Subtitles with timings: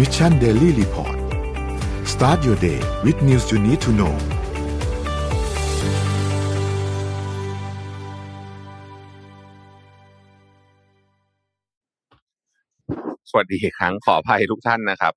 [0.00, 1.18] Mission Daily Report
[2.12, 4.14] start your day with news you need to know
[13.30, 15.12] สวัสดีอีกครั้งขออภัยทุกท่านนะครับ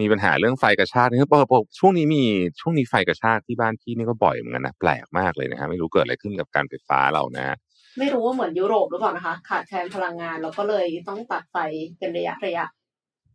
[0.00, 1.18] มีปัญหาเรื่องไฟกระชากนี่
[1.52, 2.24] ปกช่วงนี้มี
[2.60, 7.56] ช่วงนี้ไฟกระชากที่บ้านพี่นี่ก็บ่อยเหมือนกันนะแปลกมากเลยนะฮะไม่รู้เกิดอะไรขึ้นกับการไฟฟ้าเรานะฮะ
[7.98, 11.56] ไม่รู้ว่าเหมือนยุโรปหรือเปล่านะคะ ขาดแคลนพลังงานแล้วก็เลยต้องตัดไฟ
[11.98, 12.66] เป็นระยะระยะ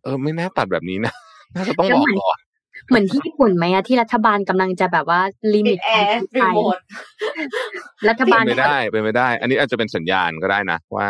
[0.06, 1.14] เออไม่น่าตัดแบบนี้นะ
[1.56, 2.40] น่าจะต้องแล้วบอกเหมือนก่อน
[2.90, 5.22] เหมือนที่ญี่ปุ่นไหมอะที่รัฐบาลกำลังจะแบบว่า
[5.54, 6.78] ลิปิมิดตแอร์รีโมท
[8.10, 11.10] รัฐบาลเป็นไม่ได้เป็นไม่ได้ อันนี้อาจจะเป็นสัญญาณก็ได้นะ ว่า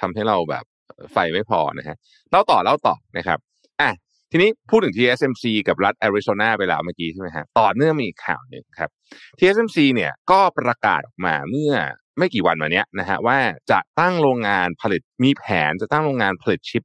[0.00, 0.64] ทำให้เราแบบ
[1.12, 1.96] ไฟไม่พอนะฮะ
[2.30, 3.38] เล่าต่อเล่าต่อนะครับ
[3.80, 3.90] อะ
[4.30, 8.90] ทีนี้พูดถึง TSMC กับรัฐแอริโซนาไปแล้วเมื่อกี้ใช่ไหมฮะต่อเนื่องมีอีกข่าวหนึ่งครับ
[9.38, 11.72] TSMC เนี่ยก็ประกาศออกมาเมื่อ
[12.18, 13.38] ไม่กี่วันมาเนี้ยนะฮะว่า
[13.70, 16.82] จะตั้งโรงงานผลิตมีแผนจะตั้งโรงงานผลิตชิป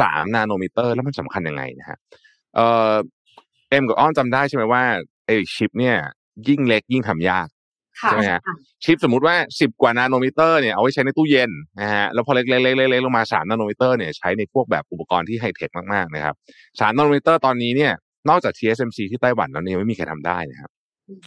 [0.00, 1.98] สาม nanometer แล้วมันสำคัญยังไงนะฮะ
[2.54, 2.94] เอ่อ
[3.70, 4.82] เอ็มกับอ้อมจำได้ใช่ไหมว่า
[5.26, 5.96] ไอ้ชิป เนี่ย
[6.48, 7.48] ยิ่งเล็กยิ่งทำยาก
[8.00, 8.40] ค่ะใช่ไหมฮะ
[8.84, 17.92] ชิปสมมุติว่า10กว่า nanometer เนี่ยเอาไว้ใช้ในตู้เย็นนะฮะแล้วพอเล็กๆๆๆๆลงมา3 nanometer เนี่ยใช้ในพวกแบบอุปกรณ์ที่ไฮเทคมากๆนะครับ3 nanometer ตอนนี้เนี่ย
[18.28, 20.70] นอกจาก TSMC ที่ไต้หวันแล้วเนี่ยยังไม่มีใครทำได้นะครับ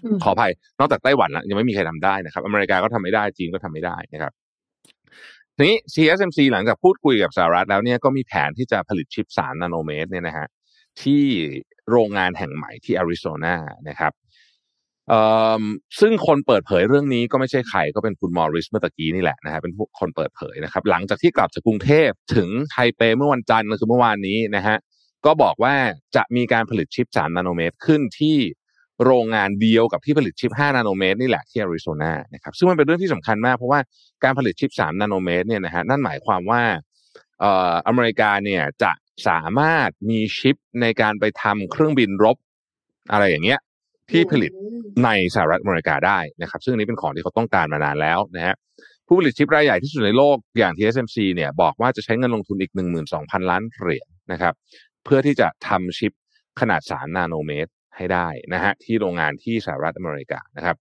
[0.04, 4.32] อืมขออภัยนอกจากไต้หวันแล้วยังไม่มีใครทำได้นะครับ อเมริกาก็ทำไม่ได้จีนก็ทำไม่ได้นะครับ
[5.56, 10.48] ทีนี้ TSMC หลังจากพูดคุยกับสหรัฐแล้วเนี่ยก็มีแผนที่จะผลิตชิป 3 นาโนเมตรเนี่ยนะฮะ
[11.02, 11.24] ที่
[11.90, 13.56] โรงงานแห่งใหม่ที่แอริโซนา
[13.90, 14.14] นะครับ
[15.12, 15.22] อ่
[15.62, 15.64] อ
[16.00, 24.78] ซึ่งคนเปิดเผยเรื่องนี้ก็ไม่ใช่ใครก็เป็นคุณมอริสเมื่อตะกี้นี่แหละนะฮะเป็นคนเปิดเผยนะครับ หลังจากที่กลับจากกรุงเทพถึงไทเปเมื่อวันจันทร์คือเมื่อวานนี้นะฮะ
[25.26, 25.76] ก็บอกว่า
[26.16, 28.38] จะมีการผลิตชิป 3 นาโนเมตรขึ้นที่
[29.06, 33.80] โรงงานเดียวกับที่ผลิตชิป 5 นาโนเมตรนี่แหละที่แอริโซนานะครับซึ่งมันเป็นเรื่องที่สำคัญมากเพราะว่า
[34.24, 36.62] การผลิตชิป 3 นาโนเมตรเนี่ยนะฮะนั่นหมายความว่า
[37.40, 38.92] เอ่ออเมริกาเนี่ยจะ
[39.28, 42.38] สามารถมีชิปในการไปทำเครื่องบินรบ
[43.12, 43.60] อะไรอย่างเงี้ย
[44.12, 44.52] ที่ผลิต
[45.06, 48.56] ในสหรัฐอเมริกาได้นะครับ ซึ่งอันนี้เป็นของที่เขาต้องการมานานแล้วนะฮะ
[49.08, 52.72] ผู้ผลิตชิปรายใหญ่ที่สุดในโลกอย่าง TSMC เนี่ยบอกว่าจะใช้เงินลงทุนอีก
[53.12, 54.54] 12,000 ล้านเหรียญนะครับ
[55.04, 56.12] เพื่อที่จะทำชิป
[56.60, 60.76] ขนาด 3 นาโนเมตร ให้ได้นะฮะที่โรงงานที่สหรัฐอเมริกานะครับ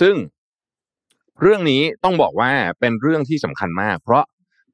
[0.00, 0.14] ซึ่ง
[1.40, 4.24] เรื่องนี้ต้องบอกว่าเป็นเรื่องที่สำคัญมาก เพราะ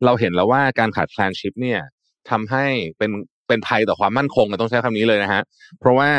[0.04, 1.80] เราเห็นแล้วว่าการขาดแคลนชิปเนี่ย
[2.30, 2.64] ทำให้
[2.98, 3.10] เป็น
[3.48, 5.42] เป็นภัยต่อความมั่นคงต้องใช้คำนี้เลยนะฮะ
[5.80, 6.10] เพราะว่า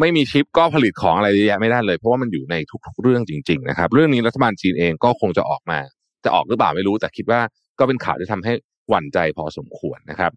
[0.00, 2.54] ไม่มีชิปก็ผลิตของอะไรเยอะแยะไม่ได้เลย เพราะว่ามันอยู่ใน
[2.86, 5.78] ทุกๆเรื่องจริง ๆ นะครับ เรื่องนี้รัฐบาลจีนเองก็คงจะออกมา
[6.24, 7.40] จะออกหรือเปล่าไม่รู้ แต่คิดว่า
[7.78, 8.52] ก็เป็นข่าวที่ทำให้
[8.88, 10.32] หวั่นใจพอสมควรนะครับ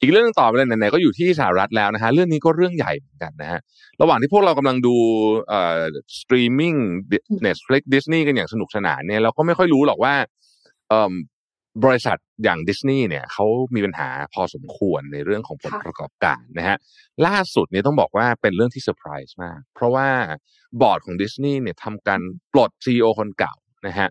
[0.00, 3.60] อีกเรื่องต่อไปเลยไหนๆก็อยู่ที่สหรัฐแล้วนะฮะเรื่องนี้ก็เรื่องใหญ่เหมือนกันนะฮะ
[4.00, 4.96] ระหว่างที่พวกเรากำลังดู
[5.48, 5.80] เอ่อ
[6.18, 6.74] สตรีมมิ่ง
[7.46, 10.14] Netflix Disney กันอย่างสนุกสนานเนี่ยเราก็ไม่ค่อยรู้หรอกว่า
[10.88, 11.14] เอ่อ
[11.84, 16.76] บริษัทอย่างดิสนีย์เนี่ยเขามีปัญหาพอสมควรในเรื่องของผลประกอบการนะฮะ
[17.26, 20.08] ล่าสุดเนี่ยต้องบอกว่าเป็นเรื่องที่เซอร์ไพรส์มาก เพราะว่า
[20.80, 22.20] บอร์ดของดิสนีย์เนี่ยทำการ
[22.52, 23.54] ปลด CEO คนเก่า
[23.86, 24.08] นะฮะ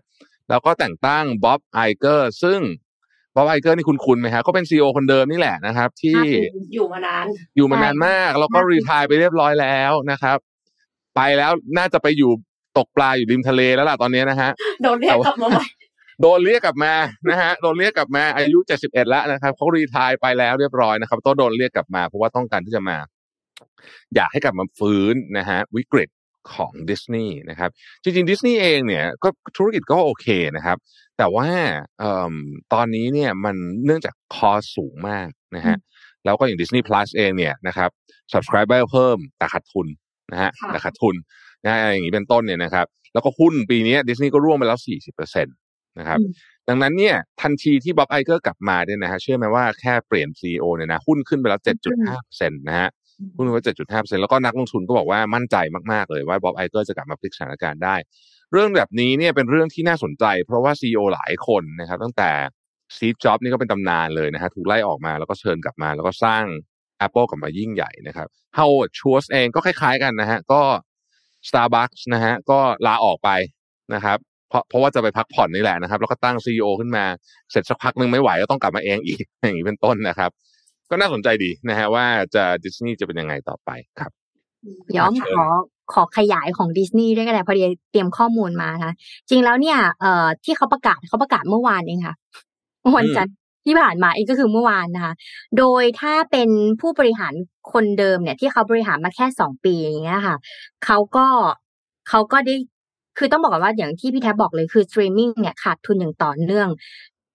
[0.48, 2.60] แล้วก็แต่งตั้งบ๊อบไอเกอร์ซึ่ง
[3.34, 6.18] บ๊อบไอเกอร์นี่คุ้นคุ้นไหมฮะก็เป็น CEO คนเดิมนี่แหละนะครับ ที่
[6.74, 10.38] อยู่มานานอยู่มานานมาก แล้วก็ห้าปี retire ไปเรียบร้อยแล้วนะครับ
[11.16, 12.30] ไปแล้วน่าจะไปอยู่
[12.78, 14.50] ตกปลาอยู่ริมทะเลแล้วล่ะตอนนี้นะฮะ
[14.82, 15.66] โดนเรียกกลับมาใหม่
[16.22, 16.92] โดนเรียกกลับมา
[17.30, 22.96] นะฮะโดนเรียกกลับมาอายุเจ็ดสิบเอ็ดแล้วนะครับเขา retire ไปแล้วเรียบร้อยนะครับต้องโดนเรียกกลับมาเพราะว่าต้องการที่จะมา
[24.14, 26.08] อยากให้กลับมาฟื้นนะฮะวิกฤต
[26.52, 27.70] ของดิสนีย์นะครับ
[28.02, 30.26] จริงๆดิสนีย์เองเนี่ยก็ธุรกิจก็โอเค
[30.56, 30.76] นะครับ
[31.18, 31.48] แต่ว่า
[31.98, 32.34] เอ่ม
[32.72, 35.76] ตอนนี้เนี่ยมันเนื่องจากคอสสูงมากนะฮะ
[36.24, 37.90] แล้วก็อย่าง Disney Plus เองเนี่ยนะครับ
[38.32, 39.86] subscriber เพิ่มแต่ขาดทุน
[40.32, 41.14] นะฮะค่ะแต่ขาดทุน
[41.64, 44.78] นะฮะอย่างนี้เป็นต้นเนี่ยนะครับ แล้วก็หุ้นปีนี้ดิสนีย์ก็ร่วงไปแล้ว
[45.18, 46.32] 40%นะครับอืม
[46.68, 51.60] ดังนั้นเนี่ยทันทีที่บ๊อบไอเกอร์กลับมาเนี่ยนะฮะเชื่อไหมว่าแค่เปลี่ยน CEO เนี่ยนะหุ้นขึ้นไปแล้ว
[52.06, 52.88] 7.5%นะฮะ
[53.36, 55.56] หุ้นขึ้นไป7.5%แล้วก็นักลงทุนก็บอกว่ามั่นใจ
[55.92, 57.96] มากๆเลยว่าบ๊อบไอเกอร์จะกลับมาพลิกสถานการณ์ได้
[58.52, 62.30] เรื่องแบบนี้เนี่ยเป็นเรื่องที่น่าสนใจ เพราะว่า CEO หลายคนนะครับตั้งแต่
[62.96, 66.44] ซีฟจ็อบนี่ก็เป็นตำนานเลยนะฮะถูกไล่ออกมาแล้วก็เชิญกลับมา แล้วก็สร้าง
[67.06, 68.66] Apple กลับมายิ่งใหญ่นะครับเฮา
[68.98, 70.60] ชัวสเองก็คล้ายๆกันนะฮะก็
[71.48, 73.30] Starbucks นะฮะก็ลาออกไป
[73.94, 74.18] นะครับ
[74.48, 77.04] เพราะเพราะว่าจะไปพักผ่อนนี่แหละนะครับ แล้วก็ตั้งซีอขึ้นมา
[77.50, 80.30] เสร็จสักพักหนึ่งไม่ไหวก็ต้องกลับมาเองอีกอย่างนี้เป็นต้นนะครับ
[80.90, 84.10] ก็น่าสนใจดีนะฮะว่าจะดิสนีย์จะเป็นยังไงต่อไปครับ
[84.96, 85.46] ย้อมเชิญขอ
[85.92, 88.92] ขอขยายของดิสนีย์ด้วยก็ได้พอดีเตรียมข้อมูลมานะคะ
[89.28, 92.16] จริงแล้วเนี่ยเอ่อที่เขาประกาศเขาประกาศเมื่อวานเองค่ะ
[92.82, 93.34] เมื่อวันจันทร์
[93.66, 95.14] ที่ผ่านมาเองก็คือเมื่อวานนะคะ
[95.58, 96.48] โดยถ้าเป็น
[96.80, 97.34] ผู้บริหาร
[97.72, 100.36] คนเดิมเนี่ย ที่เขาบริหารมาแค่สองปีอย่างเงี้ยค่ะ
[100.84, 101.26] เขาก็
[102.08, 102.54] เขาก็ได้
[103.18, 106.68] คือต้องบอกก่อนว่าอย่างที่พี่แท็บบอกเลยคือสตรีมมิ่งเนี่ยขาดทุนอย่างต่อเนื่อง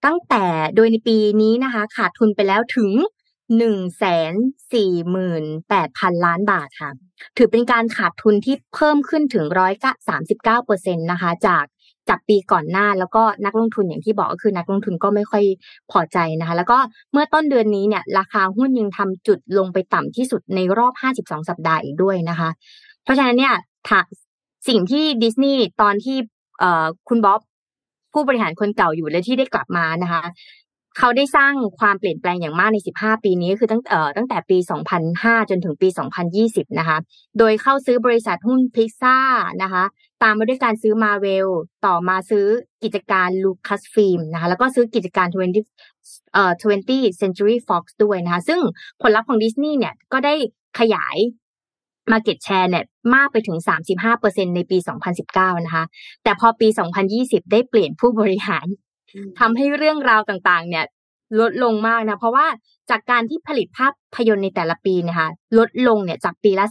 [0.06, 0.46] ตั้งแต่
[0.76, 2.92] โดยในปีนี้นะคะ ขาดทุนไปแล้วถึง
[3.58, 4.34] หนึ่งแสน
[4.74, 6.92] สี่หมื่นแปดพันล้านบาทค่ะ
[7.38, 9.74] ถือเป็นการขาดทุนที่เพิ่มขึ้นถึงร้อย
[10.08, 11.66] สามสิบเก้าเปอร์เซ็นต์นะคะ จาก
[12.10, 15.44] จากปีก่อนหน้าแล้วก็นักลงทุนอย่างที่บอกก็คือนักลงทุนก็ไม่ค่อย
[15.92, 16.78] พอใจนะคะ แล้วก็
[17.12, 22.50] เมื่อต้นเดือนนี้เนี่ยราคาหุ้นยังทำจุดลงไปต่ำที่สุดในรอบ 52 สัปดาห์อีกด้วยนะคะ
[23.04, 23.54] เพราะฉะนั้นเนี่ย
[24.68, 26.18] สิ่งที่ดิสนีย์ตอนที่
[26.60, 27.40] เอ่อคุณบ๊อบ
[28.14, 30.24] ผู้บริหารคนเก่าอยู่และที่ได้กลับมานะคะ
[30.98, 34.58] เขาได้สร้างความเปลี่ยนแปลงอย่างมากใน 15 ปีนี้คือตั้งเอ่อตั้งแต่ปี
[35.04, 35.88] 2005 จนถึงปี
[36.34, 36.98] 2020 นะคะ
[37.38, 39.18] โดยเข้าซื้อบริษัทหุ้นพิซซ่า
[39.64, 39.84] นะคะ
[40.24, 41.48] ตามมาด้วยการซื้อมาเวล
[41.86, 42.46] ต่อมาซื้อ
[42.84, 46.52] กิจการลูคัสฟิล์มนะคะ แล้วก็ซื้อกิจการ 20เอ่อ
[46.88, 48.60] 20 Century Fox ด้วยนะคะ ซึ่ง
[49.02, 50.34] ผลลัพธ์ของดิสนีย์เนี่ยก็ได้
[50.80, 51.18] ขยาย
[52.12, 52.86] Market Share เนี่ย
[53.16, 53.58] มากไปถึง
[54.08, 54.78] 35%ในปี
[55.22, 55.86] 2019 นะคะ
[56.24, 56.68] แต่พอปี
[57.10, 58.66] 2020 ได้เปลี่ยนผู้บริหาร
[59.40, 60.86] ทำให้เรื่องราวต่างๆ เนี่ย
[61.40, 62.46] ลดลงมากนะ เพราะว่า
[62.90, 65.28] จากการที่ผลิตภาพยนตร์ในแต่ละปีนะคะ
[65.58, 66.66] ลดลงเนี่ยจากปีละ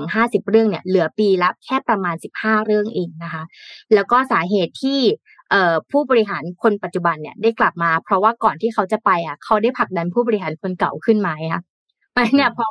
[0.00, 3.42] 40-50 เรื่องเนี่ยเหลือปีละแค่ประมาณ 15 เรื่องเองนะคะ
[3.94, 5.00] แล้วก็สาเหตุที่
[5.50, 11.62] เอ่อผู้บริหารคนปัจจุบันเนี่ยได้กลับมา เพราะว่าก่อนที่เขาจะไปอะเขาได้ผลักดันผู้บริหารคนเก่าขึ้นมาค่ะ
[12.14, 12.66] ไปเนี่ยพอ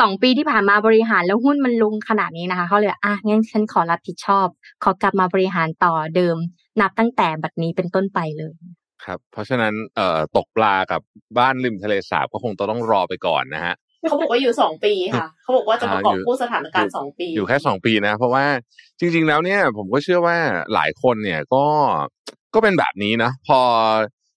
[0.00, 4.46] สองปีที่ผ่านมาบริหารแล้วหุ้นมันลงขนาดนี้นะคะเขาเลยอะงั้นฉันขอรับผิดชอบ
[4.82, 6.36] ขอกลับมาบริหารต่อเดิม
[6.80, 8.54] นับตั้งแต่บัดนี้เป็นต้นไปเลย
[9.04, 11.00] ครับ เพราะฉะนั้นเอ่อตกปลากับ
[11.38, 13.74] บ้านริมทะเลสาบก็คงต้องรอไปก่อนนะฮะ
[14.08, 18.44] เขาบอกว่าอยู่สองปีค่ะ เขาบอกว่าจะประกอบอ่าอยู่กู้สถานการณ์สองปี อยู่แค่สองปีนะ เพราะว่า
[19.00, 20.36] จริง ๆ แล้วเนี่ย ผมก็เชื่อว่า
[20.74, 21.64] หลายคนเนี่ยก็
[22.54, 23.58] ก็เป็นแบบนี้นะพอ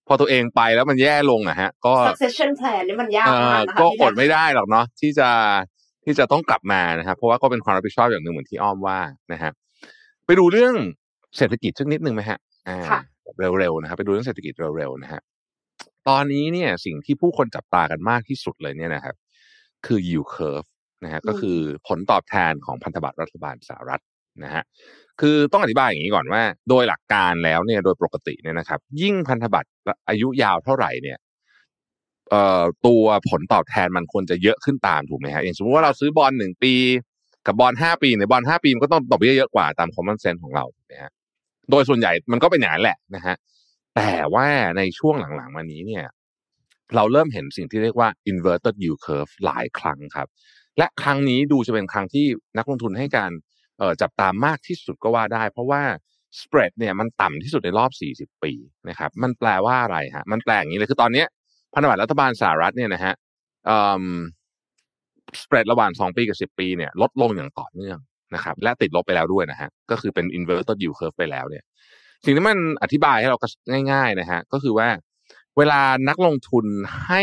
[0.08, 5.30] พอตัวเองไปแล้วมันแย่ลงอะฮะ ก็ succession plan นี่มันยากเอ่มาอกนะคะก็พี่อแบดงค์ไม่ได้หรอกเนาะที่จะ
[6.06, 9.00] ที่จะต้องกลับมานะครับเพราะว่าก็เป็นความรับผิดชอบอย่างหนึ่งเหมือนที่อ้อมว่า
[9.34, 9.52] นะฮะ
[10.26, 10.76] ไปดูเรื่อง
[11.38, 13.00] เศรษฐกิจสักนิดนึงไหมฮะอ่าค่ะ
[13.60, 15.22] เร็วๆนะครับไปดูเรื่องเศรษฐกิจเร็วๆนะฮะ
[16.08, 19.16] ตอนนี้เนี่ยสิ่งที่ผู้คนจับตากันมากที่สุดเลยเนี่ยนะครับ
[19.86, 20.68] คือ yield curve
[21.04, 21.58] นะฮะก็คือ
[21.88, 24.02] ผลตอบแทนของพันธบัตรรัฐบาลสหรัฐ
[24.44, 24.64] นะฮะ
[25.22, 29.70] คือต้องอธิบายอย่างนี้ก่อนว่า โดยหลักการแล้วเนี่ยโดยปกติเนี่ยนะครับ ยิ่งพันธบัตร
[30.10, 31.18] อายุยาวเท่าไหร่เนี่ย
[32.30, 36.74] เอ่อตัวผลตอบแทนมันควรจะเยอะขึ้นตามถูกไหมฮะอย่างสมมติว่าเราซื้อบอลหนึ่งปี
[37.48, 41.12] กับบอลห้าปีเนี่ยบอลห้าปีมันก็ต้องดอกเบี้ยเยอะกว่าตาม common sense ของเราถูกไหมฮะ
[41.72, 43.36] โดยส่วนใหญ่มันก็เป็นอย่างนั้นแหละนะฮะ
[43.96, 44.48] แต่ว่า
[44.78, 46.06] ในช่วงหลังๆมานี้เนี่ย
[46.96, 50.28] เราเริ่มเห็นสิ่งที่เรียกว่า inverted yield curve หลายครั้งครับ
[50.78, 52.26] และครั้งนี้ดูจะเป็นครั้งที่
[52.58, 53.32] นักลงทุนให้การ
[53.82, 55.82] ออจับตามากที่สุดก็ว่าได้ เพราะว่า
[56.42, 58.54] spread เนี่ยมันต่ำที่สุดในรอบ 40 ปี
[58.90, 61.24] นะครับ มันแปลว่าอะไรฮะ มันแปลอย่างนี้เลยคือตอนนี้
[61.74, 63.18] พันธบัตรรัฐบาลสหรัฐเนี่ยนะฮะส
[63.66, 64.04] เอ่อ
[65.42, 67.98] spread ระหว่าง 2 ปีกับ 10 ปีเนี่ยลดลงอย่างต่อเนื่อง
[68.36, 71.64] นะครับ และติดลบไปแล้วด้วยนะฮะก็คือเป็น inverted yield curve ไปแล้วเนี่ย
[72.26, 73.38] สิ่งที่มันอธิบายให้เรา
[73.92, 74.88] ง่าย ๆ นะฮะก็คือว่า
[75.58, 76.66] เวลานักลงทุน
[77.06, 77.22] ให้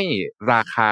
[0.53, 0.89] ราคา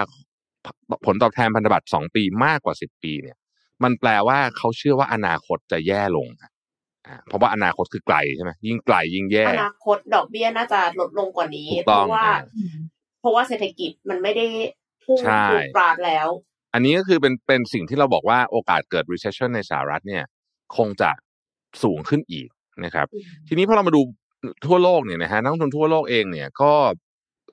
[1.06, 3.37] ผลตอบแทนพันธบัตรสองปีมากกว่าสิบปีเนี่ย
[3.82, 6.29] มันแปลว่าเขาเชื่อว่าอนาคตจะแย่ลง
[7.26, 12.25] เพราะว่าอนาคตคือไกลใช่ไหมยิ่งไกลยิ่งแย่ อนาคตดอกเบี้ยน่าจะลดลงกว่านี้ เพราะว่า
[13.20, 14.47] เพราะว่าเศรษฐกิจมันไม่ได้
[15.05, 15.20] พุ่ง
[15.50, 16.29] ปลูกปราดแล้ว
[16.73, 20.25] อันนี้ก็คือเป็นเป็นสิ่งที่เราบอกว่าโอกาสเกิด recession ในสหรัฐเนี่ย
[20.77, 21.11] คงจะ
[21.83, 22.49] สูงขึ้นอีก
[22.85, 23.07] นะครับ
[23.49, 24.01] ทีนี้พอเรามาดู
[24.67, 26.73] ทั่วโลกเนี่ยนะฮะนักลงทุนทั่วโลกเองเนี่ยก็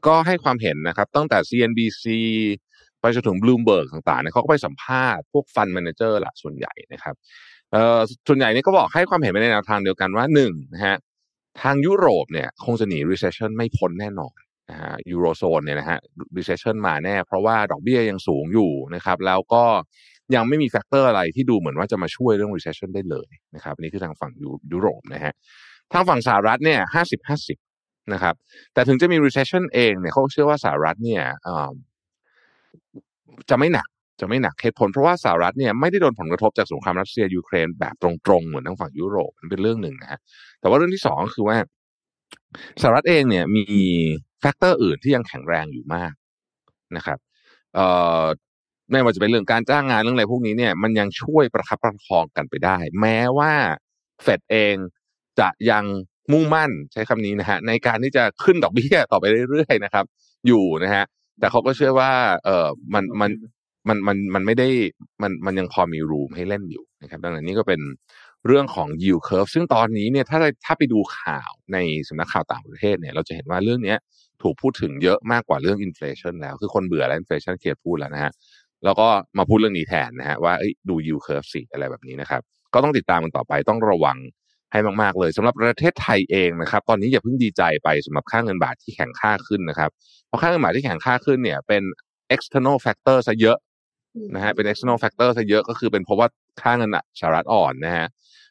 [0.08, 2.06] ก็ให้ความเห็นนะครับ ตั้งแต่ CNBC
[3.02, 7.16] ไปจนถึง Bloomberg ต่างๆเนี่ยเขาก็ไปสัมภาษณ์พวกฟัน d ม a เจอร์ละส่วนใหญ่นะครับ
[7.72, 10.98] เอ่อส่วนใหญ่นี่ก็บอกให้ความเห็นไปในแนวทางเดียวกันว่าหนึ่งนะฮะ
[11.62, 14.36] ทางยุโรปเนี่ยคงจะหนี recession ไม่พ้นแน่นอน
[14.70, 16.00] นะฮะยูโรโซนเนี่ยนะฮะ
[16.38, 19.64] recession มาแน่ เพราะว่าดอกเบี้ยยังสูงอยู่นะครับ แล้วก็
[20.36, 24.32] ยังไม่มี factor อะไรที่ดูเหมือนว่าจะมาช่วยเรื่อง recession ได้เลยนะครับนี้คือทางฝั่ง
[24.72, 25.34] ยุโรปนะฮะ
[25.94, 27.58] ทางฝั่งสหรัฐเนี่ยห้าสิบห้าสิบ
[28.14, 28.36] นะครับ
[28.74, 31.24] แต่ถึงจะมี recession เองเนี่ยเขาเชื่อว่าสหรัฐเนี่ย
[33.50, 33.88] จะไม่หนัก
[34.20, 38.10] จะไม่หนักเหตุผลเพราะว่าสหรัฐเนี่ยไม่ได้โดนผลกระทบจากสงครามรัสเซียยูเครนแบบตร
[38.40, 40.20] งๆ เหมือนทางฝั่งยุโรปมันเป็นเรื่องหนึ่งนะฮะ
[40.60, 41.58] แต่ว่าเรื่องที่สองก็คือว่า
[42.82, 43.66] สหรัฐเองเนี่ยมี
[44.40, 46.14] factor อื่นที่ยังแข็งแรงอยู่มาก
[46.96, 47.18] นะครับ
[47.76, 47.88] เอ่
[48.22, 48.24] อ
[48.92, 53.54] ไม่ว่าจะเป็นเรื่องการจ้างงานเรื่องอะไรพวกนี้เนี่ยมันยังช่วยประคับประคองกันไปได้ แม้ว่า
[54.24, 54.76] เฟดเอง
[55.40, 55.86] จะยัง
[56.32, 60.06] มุ่งมั่นใช้คำนี้นะฮะในการที่จะขึ้นดอกเบี้ยต่อไปเรื่อยๆนะครับ
[60.48, 61.04] อยู่นะฮะ
[61.40, 62.12] แต่เขาก็เชื่อว่า
[62.46, 63.32] เออมันมัน
[63.88, 64.68] มันมันมันไม่ได้
[65.22, 67.82] มันมันยังพอมีรูมให้เล่นอยู่นะครับดังนั้นนี่ก็เป็น
[68.48, 71.78] เรื่องของ yield curve ซึ่งตอนนี้เนี่ยถ้าถ้าไปดูข่าวใน
[72.08, 73.98] สำนักข่าวต่างประเทศเนี่ย เราจะเห็นว่าเรื่องเนี้ย
[74.44, 78.32] ถูกพูดถึงเยอะมากกว่าเรื่อง inflation แล้ว คือคนเบื่อแล้ว inflation เคลียร์พูดแล้วนะฮะ
[78.84, 82.42] แล้วก็มาพูดเรื่องนี้แทนนะฮะว่าเอ้ยดู yield curve สิอะไรแบบนี้นะครับ
[82.74, 84.18] ก็ต้องติดตามกันต่อไปต้องระวัง
[84.72, 89.92] ให้มาก ๆ เลยสำหรับประเทศไทยเองนะครับ ตอนนี้อย่าเพิ่งดีใจไปสำหรับค่าเงินบาทที่แข็งค่าขึ้นนะครับ
[90.28, 91.84] เพราะค่าเงินบาทที่แข็งค่าขึ้นเนี่ยเป็น
[92.36, 93.58] external factor ซะเยอะ
[94.36, 96.28] นะฮะเป็น external factor ซะเยอะก็คือเป็นเพราะว่า
[96.62, 98.08] ค่าเงินสหรัฐอ่อนนะฮะ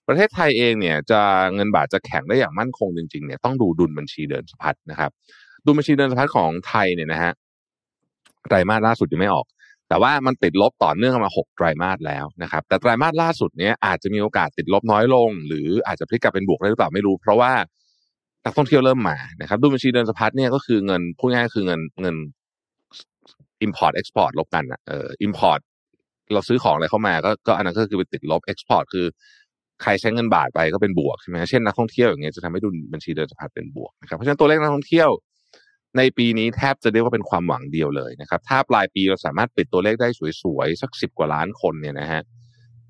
[0.09, 1.21] ประเทศไทยเองเนี่ยจะ
[1.55, 5.11] เงินบาทจะแข็งได้อย่างมั่นคงจริงๆเนี่ยต้องดูดุลบัญชีเดินสะพัดนะครับ
[5.65, 7.33] ดุลบัญชีเดินสะพัดของไทยเนี่ยนะฮะ
[8.49, 9.47] ไตรมาสล่าสุดยังไม่ออก
[9.89, 17.53] แต่ว่ามันติดลบต่อเนื่องมาหกไตรมาสแล้วนะครับ แต่ไตรมาสล่าสุดเนี้ยอาจจะมีโอกาสติดลบน้อยลง หรืออาจจะพลิกกลับเป็นบวกได้หรือเปล่าไม่รู้ เพราะว่า
[18.45, 22.17] นักท่องเที่ยวเริ่มมานะครับดุลบัญชีเดินสะพัดเนี่ยก็คือเงินพูดง่ายคือเงินเงิน
[23.67, 25.61] import export ลบกันอะเอ่อ import
[26.35, 29.07] เราซื้อของอะไรเข้ามาก็ก็อันนั้นก็คือไปติดลบ export คือ
[29.83, 35.11] ใครใช้เงินบาทไปก็เป็นบวกใช่ไหมเช่นนักท่องเที่ยวอย่างเงี้ยจะทำให้ดุลบัญชีเดินสะพัดเป็นบวกนะครับเพราะฉะนั้นตัวเลขนักท่องเที่ยว
[35.97, 40.09] ในปีนี้แทบจะเรียกว่าเป็นความหวังเดียวเลยนะครับ ถ้าปลายปีเราสามารถปิดตัวเลขได้
[40.43, 42.23] สวยๆ สักสิบกว่าล้านคนเนี่ยนะฮะ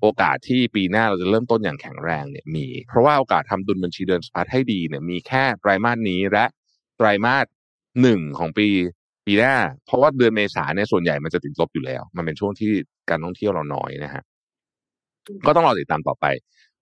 [0.01, 6.45] โอกาสที่ปีหน้าเราจะเริ่มต้นอย่างแข็งแรงเนี่ยมี เพราะว่าโอกาสทำดุลบัญชีเดินสะพัดให้ดีเนี่ยมีแค่ไตรมาสนี้และ
[6.97, 7.45] ไตรมาส
[8.01, 8.67] หนึ่งของปี
[9.25, 12.71] ปีหน้า เพราะว่าเดือนเมษาเนี่ยส่วนใหญ่มันจะติดลบอยู่แล้ว มันเป็นช่วงที่
[13.09, 14.23] การท่องเที่ยวเราน้อยนะฮะ
[15.45, 16.25] ก็ต้องรอติดตามต่อไป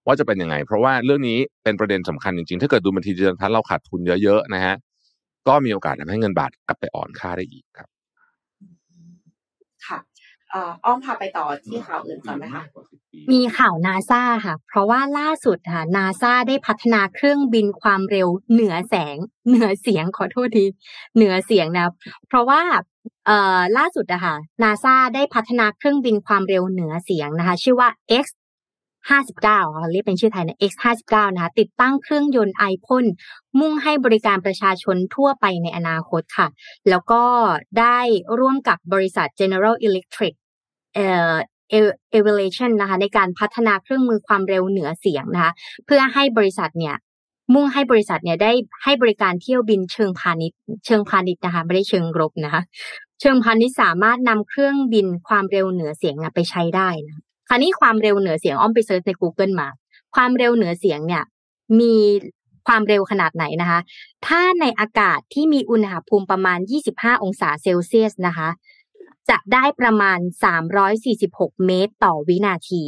[0.06, 4.76] ว่าจะเป็นยังไง เพราะว่าเรื่องนี้เป็นประเด็นสำคัญจริงๆ ถ้าเกิดดูบัญชีเดินพันเราขาดทุนเยอะๆนะฮะ
[5.48, 7.90] ก็มีโอกาสทำให้เงินบาทกลับไปอ่อนค่าได้อีกครับ
[9.88, 10.00] ค่ะ
[10.52, 12.64] เอ่ออ้อมพาไปต่อที่ข่าวอื่นก่อนไหมคะ
[13.32, 19.18] มีข่าวนาซาค่ะ เพราะว่าล่าสุดค่ะนาซาได้พัฒนาเครื่องบินความเร็วเหนือแสง
[19.50, 20.66] เหนือเสียงขอโทษที
[21.16, 21.88] เหนือเสียงนะ
[22.28, 22.62] เพราะว่า
[23.26, 27.90] เอ่อล่าสุดอะค่ะนาซาได้พัฒนาเครื่องบินความเร็วเหนือเสียงนะคะ ชื่อว่า
[28.24, 28.26] X
[29.08, 30.74] 59ค่ะเรียกเป็นชื่อไทยนะ X
[31.06, 33.06] 59นะคะติดตั้งเครื่องยนต์ไอพ่น
[33.60, 36.48] มุ่งให้บริการประชาชนทั่วไปในอนาคตค่ะ
[36.90, 37.24] แล้วก็
[37.80, 38.00] ได้
[38.40, 40.34] ร่วมกับบริษัท General Electric
[40.96, 41.34] เอ่อ
[42.18, 45.52] Evaluation นะคะในการพัฒนาเครื่องมือความเร็วเหนือเสียงนะคะ
[45.86, 46.96] เพื่อให้บริษัทเนี่ย
[47.54, 48.52] มุ่งให้บริษัทเนี่ยได้
[48.84, 52.62] ให้บริการเที่ยวบินเชิงพาณิชย์เชิงพาณิชย์นะคะไม่ได้เชิงรบนะคะ
[53.22, 59.70] เชิงพาณิชย์สามารถนำเครื่องบินความเร็วเหนือเสียงไปใช้ได้นะ คราวนี้ความเร็วเหนือเสียงอ้อมไป search ใน Google มา
[60.16, 61.24] ความเร็วเหนือเสียงเนี่ย
[61.80, 61.96] มี
[62.68, 63.80] ความเร็วขนาดไหนนะคะ
[64.28, 66.60] ถ้าในอากาศที่มีอุณหภูมิประมาณ
[66.92, 68.50] 25 องศาเซลเซียสนะคะ
[69.30, 70.20] จะได้ประมาณ
[70.92, 72.84] 346 เมตรต่อวินาที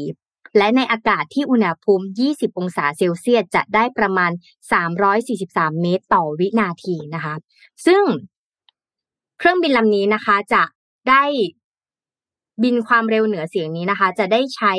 [0.57, 4.31] และในอากาศที่อุณหภูมิ 20 องศาเซลเซียสจะได้ประมาณ
[5.07, 7.35] 343 เมตรต่อวินาทีนะคะ
[7.85, 8.03] ซึ่ง
[9.39, 10.63] เครื่องบินลำนี้นะคะจะ
[11.09, 11.23] ได้
[12.63, 14.73] บินความเร็วเหนือเสียงนี้นะคะ จะได้ใช้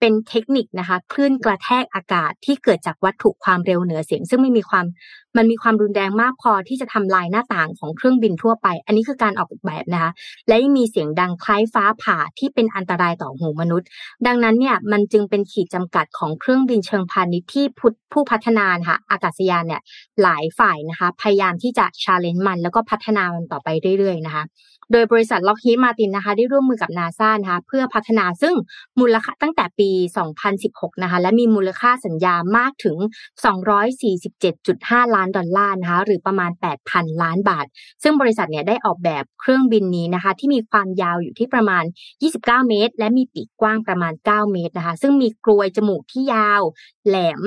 [0.00, 4.86] เป็นเทคนิคนะคะคลื่นกระแทกอากาศที่เกิดจากวัตถุความเร็วเหนือเสียง ซึ่งไม่มีความ
[5.36, 10.12] มันมีความรุนแรงมากพอที่จะทำลายหน้าต่างของเครื่องบินทั่วไป อันนี้คือการออกแบบนะคะ
[10.48, 13.88] และยังมีเสียงดังคล้ายฟ้าผ่าที่เป็นอันตรายต่อหูมนุษย์
[14.26, 17.64] ดังนั้นเนี่ยมันจึงเป็นขีดจำกัดของเครื่องบินเชิงพาณิชย์ที่
[18.12, 19.82] ผู้พัฒนาค่ะอากาศยานเนี่ย
[20.22, 23.68] หลายฝ่ายนะคะ พยายามที่จะ challenge มันแล้วก็พัฒนามันต่อไป
[23.98, 24.44] เรื่อยๆนะคะ
[24.92, 28.54] โดยบริษัท Lockheed Martin นะคะได้ร่วมมือกับนาซานะคะเพื่อพัฒนาซึ่ง
[29.00, 29.90] มูลค่าตั้งแต่ปี
[30.46, 32.96] 2016 นะคะและมีมูลค่าสัญญามากถึง
[34.26, 36.50] 247.5 ล้านดอลลาร์นะคะหรือประมาณ
[36.86, 37.66] 8,000 ล้านบาท
[38.02, 41.84] ซึ่งบริษัทเนี่ยได้ออกแบบเครื่องบินนี้นะคะที่มีความยาวอยู่ที่ประมาณ
[42.26, 46.62] 29 เมตร และมีปีกกว้างประมาณ 9 เมตรนะคะซึ่งมีกลวยจมูกที่ยาว
[47.06, 47.42] แหลม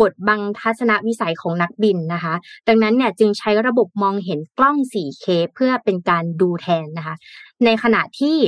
[0.00, 2.34] บทบังทัศนวิสัยของนักบินนะคะ
[2.68, 7.14] ดังนั้นเนี่ยจึงใช้ระบบมองเห็นกล้อง 4K เพื่อเป็นการดูแทนนะคะ
[7.64, 8.38] ในขณะที่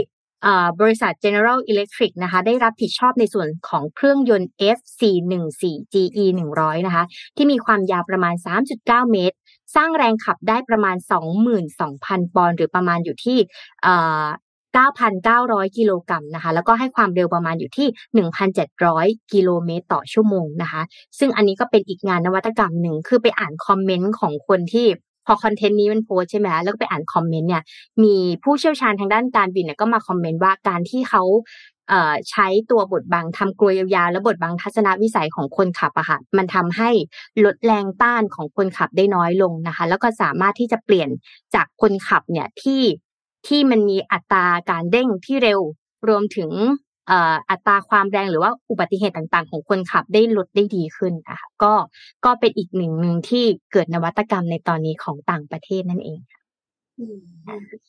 [0.80, 5.62] บริษัท General Electric นะคะได้รับผิดชอบในส่วนของเครื่องยนต์ F414
[5.92, 6.24] GE
[6.56, 7.04] 100นะคะ
[7.36, 8.34] ที่มีความยาวประมาณ
[8.72, 9.36] 3.9 เมตร
[9.76, 10.96] สร้างแรงขับได้ประมาณ
[11.66, 13.38] 22,000 ปอนด์หรือประมาณอยู่ที่
[14.76, 17.88] 9,900 กิโลกรัมนะคะ แล้วก็ให้ความเร็วประมาณอยู่ที่
[18.60, 20.82] 1,700 กิโลเมตรต่อชั่วโมงนะคะ
[21.18, 24.86] ซึ่งอันนี้ก็เป็นอีกงานนวัตกรรมหนึ่ง คือไปอ่านคอมเมนต์ของคนที่
[25.26, 27.62] พอคอนเทนต์นี้มันโพสใช่ไหมแล้วก็ไปอ่านคอมเมนต์เนี่ย
[28.02, 31.22] มีผู้เชี่ยวชาญทางด้านการบินเนี่ยก็มาคอมเมนต์ว่าการที่เขา
[32.30, 36.90] ใช้ตัวบทบังทำกลวยยาวๆและบทบังทัศนวิสัยของคนขับอะค่ะมันทำให้
[37.44, 41.10] ลดแรงต้านของคนขับได้น้อยลงนะคะ แล้วก็สามารถที่จะเปลี่ยน
[41.54, 42.80] จากคนขับเนี่ยที่
[43.48, 45.60] ที่มันมีอัตราการเด้งที่เร็ว
[46.08, 46.50] รวมถึง
[47.50, 51.74] อัตราความแรงหรือว่าอุบัติเหตุต่างๆ ของคนขับได้ลดได้ดีขึ้นนะคะก็
[52.24, 56.20] ก็เป็นอีกหนึ่งหนึ่งที่เกิดนวัตกรรมในตอนนี้ของต่างประเทศนั่นเอง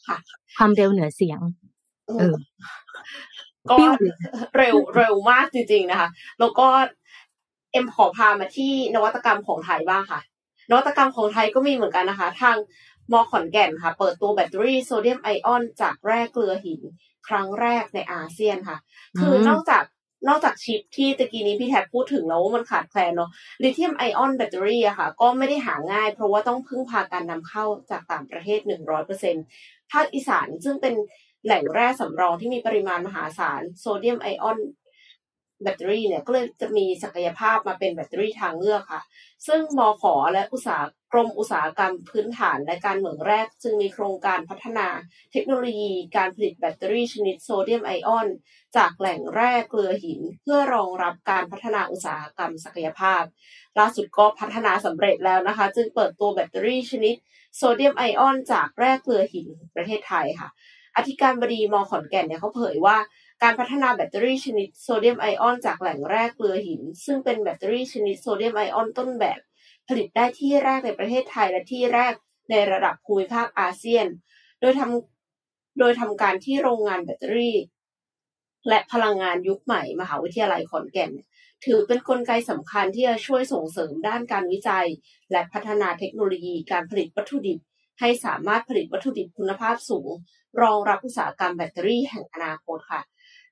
[0.07, 0.17] ค่ะ
[0.57, 1.39] ความเร็วเหนือเสียง
[2.17, 2.35] เออ
[3.71, 3.75] ก็
[4.57, 6.67] เร็วเร็วมากจริง ๆนะคะ แล้วก็
[7.71, 10.21] เอ็มขอพามาที่นวัตกรรมของไทยบ้างค่ะ
[10.69, 12.57] นวัตกรรมของไทยก็มีเหมือนกันนะคะ ทาง
[13.11, 16.81] มอขอนแก่นค่ะ เปิดตัวแบตเตอรี่โซเดียมไอออนจากแร่เกลือหิน
[17.27, 18.77] ครั้งแรกในอาเซียนค่ะ
[19.19, 19.83] คือนอกจาก
[20.27, 23.29] นอกจากชิปที่ตะกี้นี้พี่แท็บพูดถึงแล้วว่ามันขาดแคลนเนาะ
[23.63, 29.35] ลิเธียมไอออนแบตเตอรี่อะค่ะ ก็ไม่ได้หาง่าย เพราะว่าต้องพึ่งพาการนำเข้าจากต่างประเทศหนึ่งร้อยเปอร์เซ็น
[29.91, 30.93] ภาคอีสานซึ่งเป็น
[31.45, 34.57] แหล่งแร่สำรองที่มีปริมาณมหาศาลโซเดียมไอออน
[35.63, 39.01] แบตเตอรี่เนี่ยก็เลยจะมีศักยภาพมาเป็นแบตเตอรี่ทางเลือกค่ะ
[39.47, 44.87] ซึ่งมอขอและอุตสาหกรมอุตสาหกรรมพื้นฐานและการเหมืองแรก จึงมีโครงการพัฒนา
[45.31, 48.27] เทคโนโลยีการผลิตแบตเตอรี่ชนิดโซเดียมไอออน
[48.77, 53.23] จากแหล่งแร่เกลือหิน เพื่อรองรับการพัฒนาอุตสาหกรรมศักยภาพ
[53.79, 57.15] ล่าสุดก็พัฒนาสำเร็จแล้วนะคะ จึงเปิดตัวแบตเตอรี่ชนิด
[57.57, 60.49] โซเดียมไอออน จากแร่เกลือหินประเทศไทยค่ะ
[60.95, 62.97] อธิการบดีมอขอนแก่นเนี่ยเขาเผยว่า
[63.43, 69.39] การพัฒนาแบตเตอรี่ชนิดโซเดียมไอออนจากแหล่งแร่เกลือหิน ซึ่งเป็นแบตเตอรี่ชนิดโซเดียมไอออนต้นแบบ
[69.87, 72.13] ผลิตได้ที่แรกในประเทศไทยและที่แรก
[72.49, 74.07] ในระดับภูมิภาคอาเซียน
[74.61, 77.57] โดยทำโดยทำการที่โรงงานแบตเตอรี่
[78.67, 81.11] และพลังงานยุคใหม่ มหาวิทยาลัยขอนแก่น
[81.65, 84.87] ถือเป็นนกลไกสำคัญที่จะช่วยส่งเสริมด้านการวิจัย
[85.31, 87.59] และพัฒนาเทคโนโลยีการผลิตวัตถุดิบ
[87.99, 90.09] ให้สามารถผลิตวัตถุดิบคุณภาพสูง
[90.61, 93.01] รองรับอุตสาหกรรมแบตเตอรี่แห่งอนาคตค่ะ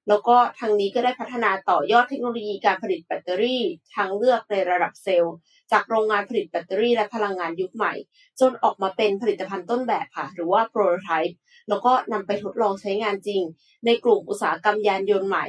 [0.09, 3.61] แล้วก็ทางนี้ก็ได้พัฒนาต่อยอดเทคโนโลยีการผลิตแบตเตอรี่
[3.95, 5.35] ทางเลือกในระดับเซลล์
[5.71, 7.93] จากโรงงานผลิตแบตเตอรี่และพลังงานยุคใหม่
[8.39, 11.33] จนออกมาเป็นผลิตภัณฑ์ต้นแบบค่ะ หรือว่า prototype
[11.69, 13.41] แล้วก็นำไปทดลองใช้งานจริง
[13.85, 15.45] ในกลุ่มอุตสาหกรรมยานยนต์ใหม่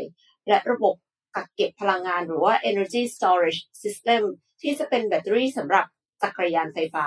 [0.48, 0.94] และระบบ
[1.36, 4.22] กักเก็บพลังงานหรือว่า energy storage system
[4.62, 5.84] ที่จะเป็นแบตเตอรี่สำหรับ
[6.22, 7.06] จักรยานไฟฟ้า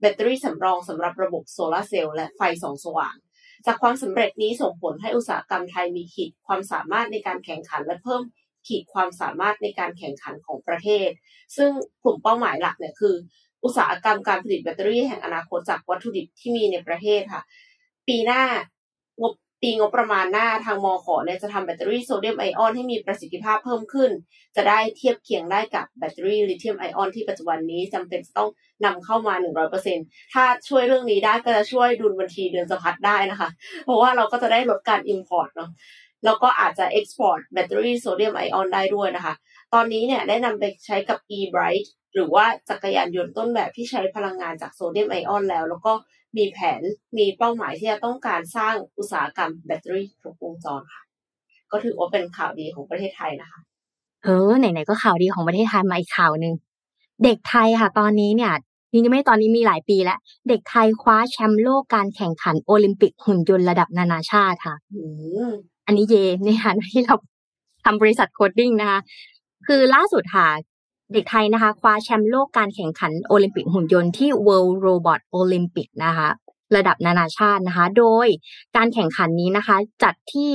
[0.00, 3.14] แบตเตอรี่สำรองสำหรับระบบโซลาร์เซลล์และไฟส่องสว่าง
[3.66, 8.22] จากความสำเร็จนี้ส่งผลให้อุตสาหกรรมไทยมีขีดความสามารถในการแข่งขันและเพิ่ม
[8.66, 11.08] ขีดความสามารถในการแข่งขันของประเทศ
[11.56, 11.70] ซึ่ง
[12.02, 13.14] กลุ่มเป้าหมายหลักเนี่ยคือ
[13.64, 17.42] อุตสาหกรรมการผลิตแบตเตอรี่แห่งอนาคตจากวัตถุดิบที่มีในประเทศค่ะ
[18.08, 18.42] ปีหน้า
[19.20, 24.10] งบ ปีงบประมาณหน้าทางมอขอเนี่ยจะทำแบตเตอรี่โซเดียมไอออนให้มีประสิทธิภาพเพิ่มขึ้น
[24.56, 28.48] จะได้เทียบเคียงได้กับแบตเตอรี่ลิเธียมไอออนที่ปัจจุบันนี้จำเป็นต้อง
[28.84, 29.34] นำเข้ามา
[29.84, 33.48] 100%ถ้าช่วยเรื่องนี้ได้ก็จะช่วยดุลบัญชีเดินสะพัดได้นะคะ
[33.84, 35.70] เพราะว่าเราก็จะได้ลดการ import เนาะ
[36.24, 39.34] แล้วก็อาจจะ export แบตเตอรี่โซเดียมไอออนได้ด้วยนะคะ
[39.74, 45.92] ตอนนี้เนี่ยได้นำไปใช้กับ e-bike หรือว่าจักรยานยนต์ต้นแบบที่ใช้พลังงานจากโซเดียมไอออนแล้ว แล้วก็
[46.36, 46.80] มีแผน
[47.18, 51.02] มีเป้าหมายที่จะต้องการสร้างอุตสาหกรรมแบตเตอรี่ครบวงจรค่ะ
[51.70, 53.60] ก็ถือว่าเป็นข่าวดีของประเทศไทยนะคะ
[54.24, 56.54] เออไหนๆก็ข่าวดีของประเทศไทยมาอีกข่าวหนึ่ง
[57.24, 58.52] เด็กไทยค่ะ ตอนนี้เนี่ย
[58.90, 60.18] จริงๆไม่ตอนนี้มีหลายปีแล้ว
[60.48, 65.02] เด็กไทยคว้าแชมป์โลกการแข่งขันโอลิมปิกหุ่นยนต์ระดับนานาชาติค่ะอื
[65.48, 65.50] ม
[65.86, 67.16] อันนี้เยในฐานะที่เรา
[67.84, 69.00] ทำบริษัท coding นะคะ
[69.66, 70.48] คือล่าสุดค่ะ
[71.14, 76.28] เด็กไทยนะคะ คว้าแชมป์โลกการแข่งขันโอลิมปิกหุ่นยนต์ที่ World Robot Olympic นะคะ
[76.76, 78.26] ระดับนานาชาตินะคะ โดย
[78.76, 80.52] การแข่งขันนี้นะคะ จัดที่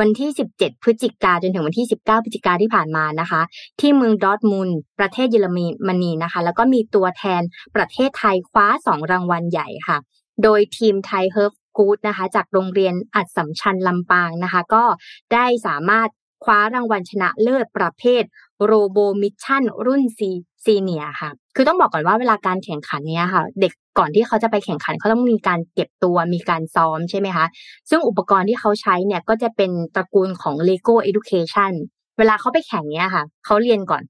[0.00, 3.40] วันที่ 17 พฤศจิกาจนถึงวันที่ 19 พฤศจิกาที่ผ่านมานะคะ
[3.80, 5.48] ที่เมืองดอร์ทมุนด์ประเทศเยอร
[5.88, 7.42] มนีนะคะ แล้วก็มีตัวแทน
[7.76, 9.98] ประเทศไทยคว้า 2 รางวัลใหญ่ค่ะ
[10.42, 14.84] โดยทีมไทยเฮิร์ฟกูดนะคะ จากโรงเรียนอัสสัมชัญลำปางนะคะ ก็
[15.32, 16.08] ได้สามารถ
[16.44, 18.22] คว้ารางวัลชนะเลิศประเภท
[18.64, 27.46] RoboMission รุ่น Senior ค่ะ คือต้องบอกก่อนว่าเวลาการแข่งขันเนี้ยค่ะ เด็กก่อนที่เขาจะไปแข่งขันเขาต้องมีการเก็บตัวมีการซ้อมใช่ไหมคะ
[27.90, 31.72] ซึ่งอุปกรณ์ที่เขาใช้เนี่ยก็จะเป็นตระกูลของ Lego Education
[32.18, 34.02] เวลาเขาไปแข่งเนี้ยค่ะ เขาเรียนก่อน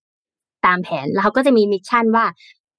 [0.66, 2.24] ตามแผนแล้วเขาก็จะมี mission ว่า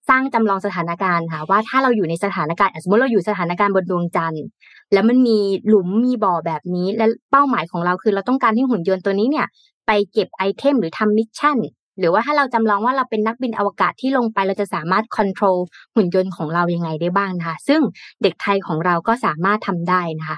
[0.09, 4.45] สร้างจำลองสถานการณ์ค่ะว่าถ้าเราอยู่ในสถานการณ์สมมติเราอยู่สถานการณ์บนดวงจันทร์
[4.93, 5.37] แล้วมันมี
[5.67, 9.47] หลุมมีบ่อแบบนี้ และเป้าหมายของเราคือเราต้องการให้หุ่นยนต์ตัวนี้เนี่ย
[9.87, 11.57] ไปเก็บ item หรือทำ mission
[11.99, 15.57] หรือว่าถ้าเราจำลองว่าเราเป็นนักบินอวกาศที่ลงไปเราจะสามารถ control
[15.95, 17.81] หุ่นยนต์ของเรายังไงได้บ้างนะคะซึ่ง
[18.21, 20.37] เด็กไทยของเราก็สามารถทำได้นะคะ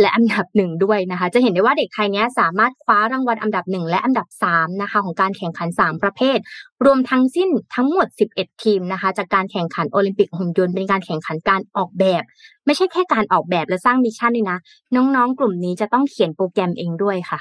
[0.00, 6.38] และอันดับหนึ่งด้วยนะคะ จะเห็นได้ว่าเด็กไทยเนี้ยสามารถคว้ารางวัลอันดับหนึ่งและอันดับสามนะคะของการแข่งขันสามประเภท
[6.84, 12.22] รวมทั้งสิ้นทั้งหมด 11 ทีมนะคะ จากการแข่งขันโอลิมปิกหุ่นยนต์เป็นการแข่งขันการออกแบบ
[12.66, 14.58] ไม่ใช่แค่การออกแบบและสร้าง mission เลยนะ
[14.96, 17.40] น้องๆ กลุ่มนี้จะต้องเขียนโปรแกรมเองด้วยค่ะ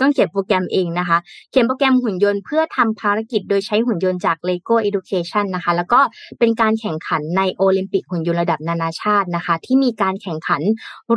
[0.00, 1.18] ต้องเขียนโปรแกรมเองนะคะ
[1.50, 6.00] เขียนโปรแกรมหุ่นยนต์เพื่อทำภารกิจโดยใช้หุ่นยนต์จาก Lego Education นะคะ แล้วก็
[6.38, 10.62] เป็นการแข่งขันในโอลิมปิกหุ่นยนต์ระดับนานาชาตินะคะ ที่มีการแข่งขัน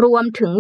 [0.03, 0.51] รวมถึง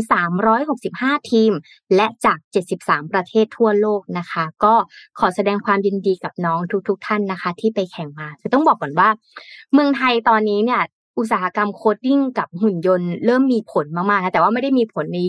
[0.61, 1.51] 365 ทีม
[1.95, 2.37] และจาก
[2.75, 4.73] 73 ประเทศทั่วโลกนะคะ ก็
[5.19, 9.09] ขอแสดงความยินดีกับน้องทุกๆทท่านนะคะ ที่ไปแข่งมาคือต้องบอกก่อนว่า
[9.73, 10.81] เมืองไทยตอนนี้เนี่ย
[11.17, 15.19] อุตสาหกรรม coding กับหุ่นยนต์เริ่มมีผลมากๆนะแต่ว่าไม่ได้มีผลใน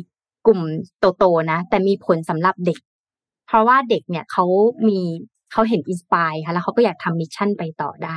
[0.48, 0.60] กลุ่ม
[1.18, 2.78] โตๆนะ แต่มีผลสำหรับเด็ก
[3.46, 4.44] เพราะว่าเด็กเนี่ยเขา
[4.88, 5.00] มี
[5.52, 8.16] เขาเห็น inspire ค่ะแล้วเขาก็อยากทำ mission ไปต่อได้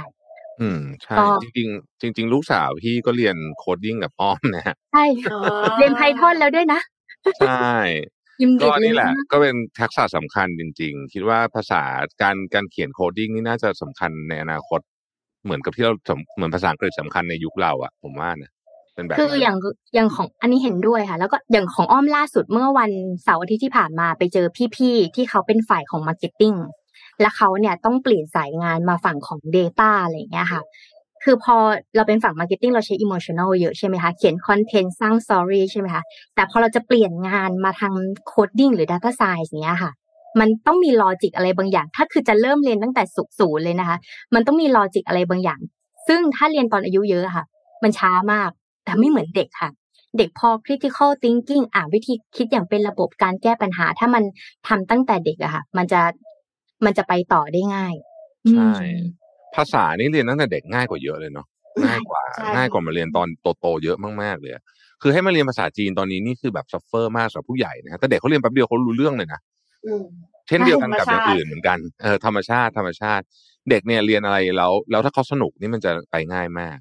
[0.62, 5.40] อืมใช่ก็จริงๆจริงๆลูกสาวพี่ก็เรียน coding กับอ้อมนะฮะใช่อ๋อ
[5.78, 6.82] เรียน Python แล้วด้วยนะ
[7.40, 7.76] ใช่
[8.42, 11.84] ยิมก็ดิบนี่แหละเลยก็เป็นทักษะสำคัญจริง ๆ คิดว่าภาษา
[12.22, 14.80] การการเขียน coding นี่น่าจะสำคัญในอนาคต
[15.44, 18.52] เหมือนกับที่เราสำเหมือนภาษาอังกฤษสำคัญในยุคเราอะผมว่านะ
[18.96, 19.58] เป็นแบบคือนั้นอย่าง
[19.96, 22.92] อย่างของอันนี้เห็นด้วยค่ะ แล้วก็อย่างของอ้อมล่าสุดเมื่อวัน
[23.24, 26.54] เสาร์อาทิตย์ที่ผ่านมาไปเจอพี่ๆที่เขาเป็นฝ่ายของ marketing
[27.22, 30.62] แล้วเขาเนี่ยต้องเปลี่ยนสายงานมาฝั่งของ Data อะไรอย่างเงี้ยค่ะ
[31.24, 31.56] คือพอ
[31.96, 36.04] เราเป็นฝั่ง marketing เราใช้ emotional เยอะใช่ไหมคะ เขียนคอนเทนต์สร้าง story ใช่ไหมคะ
[36.36, 37.94] แต่พอเราจะเปลี่ยนงานมาทาง
[38.32, 39.92] coding หรือ data science เนี้ยค่ะ
[40.40, 43.98] มันต้องมีลอจิกอะไรบางอย่าง ถ้าคือจะเริ่มเรียนตั้งแต่สุศูนย์เลยนะคะ
[44.34, 45.60] มันต้องมีลอจิกอะไรบางอย่าง
[46.08, 47.46] ซึ่งถ้าเรียนตอนอายุเยอะอะค่ะ
[47.84, 48.50] มันช้ามาก
[48.84, 49.70] แต่ไม่เหมือนเด็กค่ะ
[50.18, 54.24] เด็กพอ critical thinking อ่าวิธีคิดอย่างเป็นระบบการแก้ปัญหา ถ้ามัน
[54.68, 56.02] ทำตั้งแต่เด็กอะค่ะ มันจะ
[56.86, 57.94] มันจะไปต่อได้ง่าย
[58.52, 58.98] ใช่อืม
[59.56, 61.48] ภาษานี่เรียนตั้งแต่เด็กง่ายกว่าเยอะเลยเนาะ
[61.86, 63.28] ง่ายกว่าใช่ง่ายกว่ามาเรียนตอน
[63.60, 64.64] โตๆเยอะมากๆเลยอะ
[65.02, 69.40] คือให้มาเรียนภาษาจีนตอนนี้นี่คือแบบ suffer มากสำหรับผู้ใหญ่นะแต่เด็กเขาเรียนแป๊บเดียวเขารู้เรื่องเลยนะ
[69.86, 70.04] อืม
[70.48, 73.24] เช่นเดียวกันกับอย่างธรรมชาติอื่นเหมือนกันเออธรรมชาติธรรมชาติ
[73.70, 76.78] เด็กเนี่ยเรียนอะไรแล้ว แล้วถ้าเขาสนุกนี่มันจะไปง่ายมาก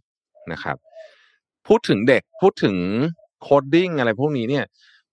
[0.52, 0.76] นะครับ
[1.68, 2.76] พูดถึงเด็กพูดถึง
[3.42, 4.64] coding อะไรพวกนี้เนี่ย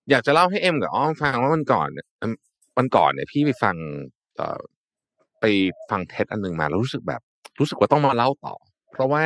[0.09, 2.07] อยากจะเล่าให้เอ็มกับอ้อมฟังว่าวันก่อนเนี่ย
[2.77, 3.75] วันก่อนเนี่ย พี่ไปฟัง
[4.35, 4.59] เอ่อ
[5.41, 5.45] ไป
[5.89, 7.21] ฟังเทสอันหนึ่งมาแล้วรู้สึกแบบ
[7.59, 8.55] รู้สึกว่าต้องมาเล่าต่อ
[8.91, 9.25] เพราะว่า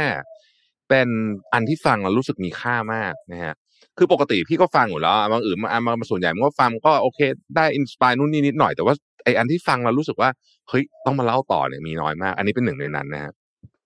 [0.90, 1.08] เป็น
[1.54, 3.54] อันที่ฟังแล้วรู้สึกมีค่ามากนะฮะ
[3.98, 7.20] คือปกติพี่ก็ฟังอยู่แล้วบางอื่นมาอะมาส่วนใหญ่มันก็ฟังก็โอเค
[7.56, 10.30] ได้ inspire นู่นนี่นิดหน่อยแต่ว่าไออันที่ฟังแล้วรู้สึกว่า
[10.70, 13.32] เฮ้ยต้องมาเล่าต่อเนี่ยมีน้อยมาก อันนี้เป็นหนึ่งในนั้นนะฮะ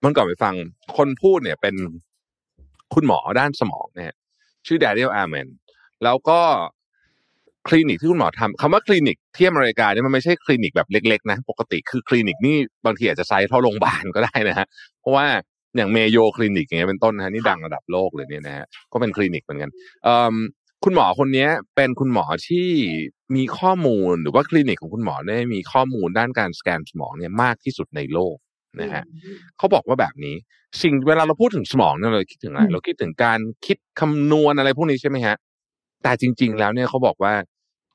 [0.04, 0.54] วันก่อนไปฟัง
[0.98, 1.76] คนพูดเนี่ยเป็น
[2.94, 4.14] คุณหมอด้านสมองเนี่ย
[4.68, 5.48] ชื่อ Daniel Amen
[6.04, 6.40] แล้วก็
[7.68, 14.68] คลินิกที่คุณหมอทำคำว่าคลินิกที่อเมริกาเนี่ยมันไม่ใช่คลินิกแบบเล็ก ๆ นะ ปกติคือคลินิกนี่บางทีอาจจะไซส์เท่าโรงพยาบาลก็ได้นะฮะ
[15.02, 15.26] เพราะว่า
[15.76, 19.72] อย่าง Mayo Clinic อย่างเงี้ยเป็นต้นนะนี่ดังระดับโลกเลยเนี่ยนะฮะก็เป็นคลินิกเหมือนกัน
[20.84, 22.68] คุณหมอคนนี้เป็นคุณหมอที่
[23.36, 28.36] มีข้อมูลหรือว่าคลินิกของคุณหมอเนี่ยมีข้อมูลด้านการสแกนสมองเนี่ยมากที่สุดในโลก
[28.82, 29.04] นะฮะ
[29.58, 30.36] เขาบอกว่าแบบนี้
[30.82, 35.36] สิ่งเวลาเราพูดถึงสมองเนี่ยเราคิดถึงอะไรอืมเราคิดถึงการคิดคำนวณอะไรพวกนี้ใช่ไหมฮะ
[36.04, 37.34] แต่จริง ๆ แล้วเนี่ยเขาบอกว่า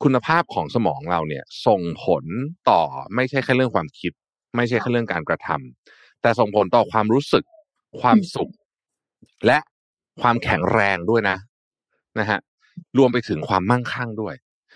[0.03, 2.25] คุณภาพของสมองเราเนี่ย ส่งผล
[2.71, 2.83] ต่อ
[3.14, 4.12] ไม่ใช่แค่เรื่องความคิด
[4.57, 7.45] ไม่ใช่แค่เรื่องการกระทำแต่ส่งผลต่อความรู้สึก
[8.01, 8.53] ความสุข
[9.47, 9.59] และ
[10.21, 11.37] ความแข็งแรงด้วยนะ
[12.19, 12.38] นะฮะ
[12.99, 14.35] รวมไปถึงความมั่งคั่งด้วย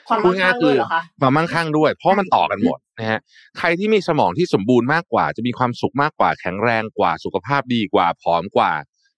[0.09, 3.21] ความพูมั่ดงง่าคั่ยงๆคืด้วยอเหรอคะความมั่งคั่งด้วย เพราะมันต่อกันหมดนะฮะ
[3.59, 8.73] ใครที่มีสมองที่สมบูรณ์มากกว่า จะมีความสุขมากกว่า แข็งแรงกว่าสุขภาพดีกว่าผอมกว่า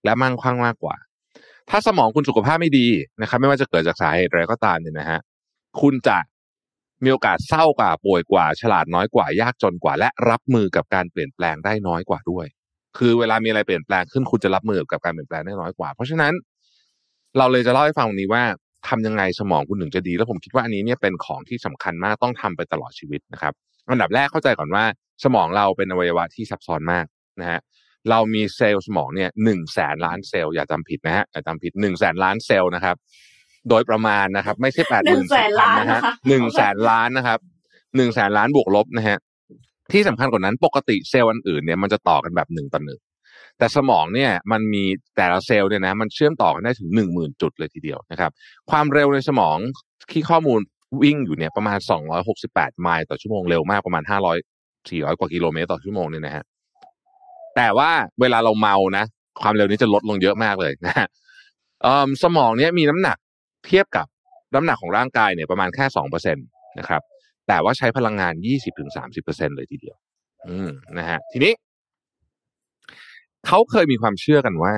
[0.05, 0.96] และมั่งคั่งมากกว่า
[1.70, 2.88] ถ้าสมองคุณสุขภาพไม่ดี
[3.20, 5.20] นะครับ ไม่ว่าจะเกิดจากสาเหตุอะไรก็ตามเนี่ยนะฮะ
[5.81, 6.18] คุณจะ
[7.05, 12.46] มีโอกาสเศร้ากว่าป่วยกว่า ฉลาดน้อยกว่า ยากจนกว่า และรับมือกับการเปลี่ยนแปลงได้น้อยกว่าด้วย
[12.99, 16.33] คือเวลามีอะไรเปลี่ยนแปลงขึ้นคุณจะรับมือกับการเปลี่ยนแปลงได้น้อยกว่า เพราะฉะนั้น
[17.38, 18.44] เราเลยจะเล่าให้ฟังวันนี้ว่า
[18.88, 23.53] ทำยังไงสมองคุณถึงจะดี แล้วผมคิดว่าอันนี้เนี่ยเป็นของที่สำคัญมากต้องทำไปตลอดชีวิตนะครับ
[23.90, 24.85] อันดับแรกเข้าใจก่อนว่า
[25.25, 27.07] สมองเราเป็นอวัยวะที่ซับซ้อนมาก
[27.40, 27.61] นะฮะ
[28.11, 32.96] เรามีเซลล์สมองเนี่ยหนึ่งแสนล้านเซลล์อย่าจำผิดนะฮะอย่าจำผิดหนึ่งแสนล้านเซลล์นะครับ
[33.68, 37.38] โดยประมาณนะครับ ไม่ใช่แปดหมื่น100,000ล้านนะฮะนะคะหนึ่งแสนล้านนะครับ
[37.96, 39.18] หนึ่งแสนล้านบวกลบนะฮะ
[39.92, 43.01] ที่สำคัญกว่านั้นปกติเซลล์อันอื่นเนี่ยมันจะต่อกันแบบหนึ่งต่อหนึ่ง
[43.58, 44.84] แต่สมองเนี่ยมันมี
[45.16, 48.30] แต่ละเซลล์เนี่ยนะมันเชื่อมต่อกันได้ถึงหนึ่งหมื่นจุดเลยทีเดียวนะครับ
[48.70, 49.58] ความเร็วในสมอง
[50.12, 50.60] ที่ข้อมูล
[51.02, 51.78] วิ่งอยู่เนี่ยประมาณ
[52.30, 56.44] 268 ไมล์ต่อชั่วโมงเร็วมากประมาณ 500 400 กว่ากิโลเมตรต่อชั่วโมงเนี่ยนะฮะ
[57.56, 57.90] แต่ว่า
[58.20, 59.04] เวลาเราเมานะ
[59.42, 61.06] ความเร็วนี้จะลดลงเยอะมากเลยนะฮะ
[62.22, 63.16] สมองเนี่ยมีน้ำหนัก
[63.66, 64.06] เทียบกับ
[64.54, 66.40] น้ำหนักของร่างกายเนี่ยประมาณแค่สองเปอร์เซ็นต
[66.78, 67.02] นะครับ
[67.48, 68.32] แต่ว่าใช้พลังงาน
[68.94, 69.96] 20-30%เลยทีเดียว
[70.48, 71.52] อืมนะฮะทีนี้
[73.46, 74.74] เขาเคยมีความเชื่อกันว่า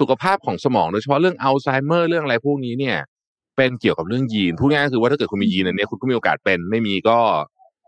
[0.00, 2.98] สุขภาพของสมองโดยเฉพาะเรื่องอัลไซเมอร์เรื่องอะไรพวกนี้เนี่ย
[3.56, 7.18] เป็นเกี่ยวกับเรื่องยีนพูดง่ายๆคือว่าถ้าเกิดคุณมียีนอันเนี้ยคุณก็มีโอกาสเป็น ไม่มีก็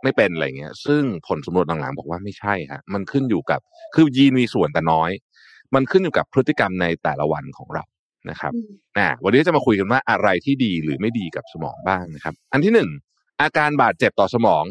[0.02, 3.60] ไม่เป็นอะไรเงี้ย ซึ่งผลสำรวจหลังๆบอกว่าไม่ใช่ฮะมันขึ้นอยู่กับ
[3.94, 5.10] คือยีนมีส่วนแต่น้อย
[5.74, 7.84] มันขึ้นอยู่กับพฤติกรรมในแต่ละวันของเรา
[8.30, 12.90] นะครับอืมอ่าวันนี้จะมาคุยกันว่าอะไรที่ดีหรือไม่ดีกับสมองบ้างนะครับ อันที่หนึ่ง
[13.42, 14.64] อาการบาดเจ็บต่อสมอง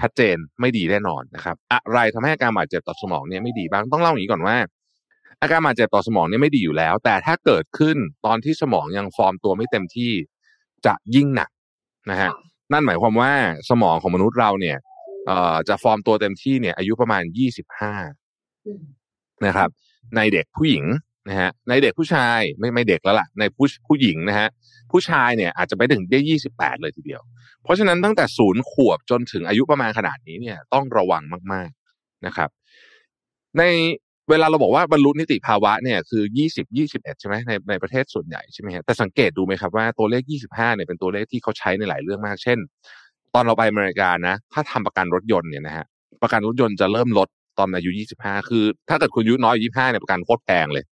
[0.00, 4.56] ชัดเจนไม่ดีแน่นอนนะครับ อะไรทำให้อาการบาดเจ็บต่อสมองเนี่ยไม่ดีบ้างต้องเล่าอย่างนี้ก่อนว่า
[5.40, 10.12] อาการบาดเจ็บต่อสมองเนี่ยไม่ดีอยู่แล้ว แต่ถ้าเกิดขึ้นตอนที่สมองยังฟอร์มตัวไม่เต็มที่
[10.86, 11.50] จะยิ่งหนัก
[12.10, 12.30] นะฮะ
[12.72, 13.32] นั่นหมายความว่า
[13.70, 14.76] สมองของมนุษย์เราเนี่ย
[15.26, 17.94] เอ่อจะฟอร์มตัวเต็มที่เนี่ยอายุประมาณยี่สิบห้า
[18.66, 18.82] อืม
[19.46, 19.68] นะครับ
[20.16, 20.84] ในเด็กผู้หญิง
[21.28, 24.48] นะฮะในเด็กผู้ชายไม่ไม่เด็กแล้วล่ะในผู้ผู้หญิงนะฮะ
[24.92, 27.22] ผู้ชายเนี่ยอาจจะไปถึงได้ยี่สิบแปดเลยทีเดียว
[27.62, 32.50] เพราะฉะนั้นตั้งแต่ศูนย์ขวบจนถึงอายุประมาณขนาดนี้เนี่ยต้องระวังมาก ๆนะครับ
[33.58, 33.62] ใน
[34.30, 42.58] เวลาเราบอกว่าบรรลุนิติภาวะเนี่ยคือยี่สิบยี่สิบเอ็ดใช่ไหมในในประเทศส่วนใหญ่ใช่ไหมฮะแต่สังเกตดูไหมครับว่าตัวเลขยี่สิบห้าเนี่ยเป็นตัวเลขที่เขาใช้ในหลายเรื่องมาก เช่น
[43.34, 45.84] ตอนเราไปอเมริกานะ ถ้าทำประกันรถยนต์เนี่ยนะฮะ
[46.22, 50.84] ประกันรถยนต์จะเริ่มลดตอนอายุ 25 คือ ถ้าเกิดคุณอายุน้อยอายุ25เนี่ยประกันโคตรแพงเลย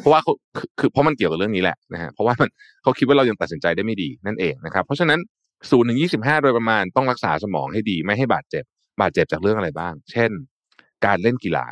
[0.00, 0.32] เพราะว่าเขา
[0.78, 2.48] คือเพราะมันเกี่ยวกับเรื่องนี้แหละนะฮะเพราะว่ามัน
[2.82, 5.20] เขาคิดว่าเรายังตัดสินใจได้ไม่ดีนั่นเองนะครับ เพราะฉะนั้น
[5.70, 8.64] ศูนย์ถึงยี่สิบห้าโดยประมาณต้องรักษาสมองให้ดีไม่ให้บาดเจ็บ
[9.00, 10.30] บาดเจ็บจากเรื่องอะไรบ้าง เช่น
[11.06, 11.66] การเล่นกีฬา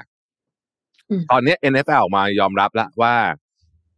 [1.30, 3.14] ตอนนี้ NFL ออกมายอมรับแล้วว่า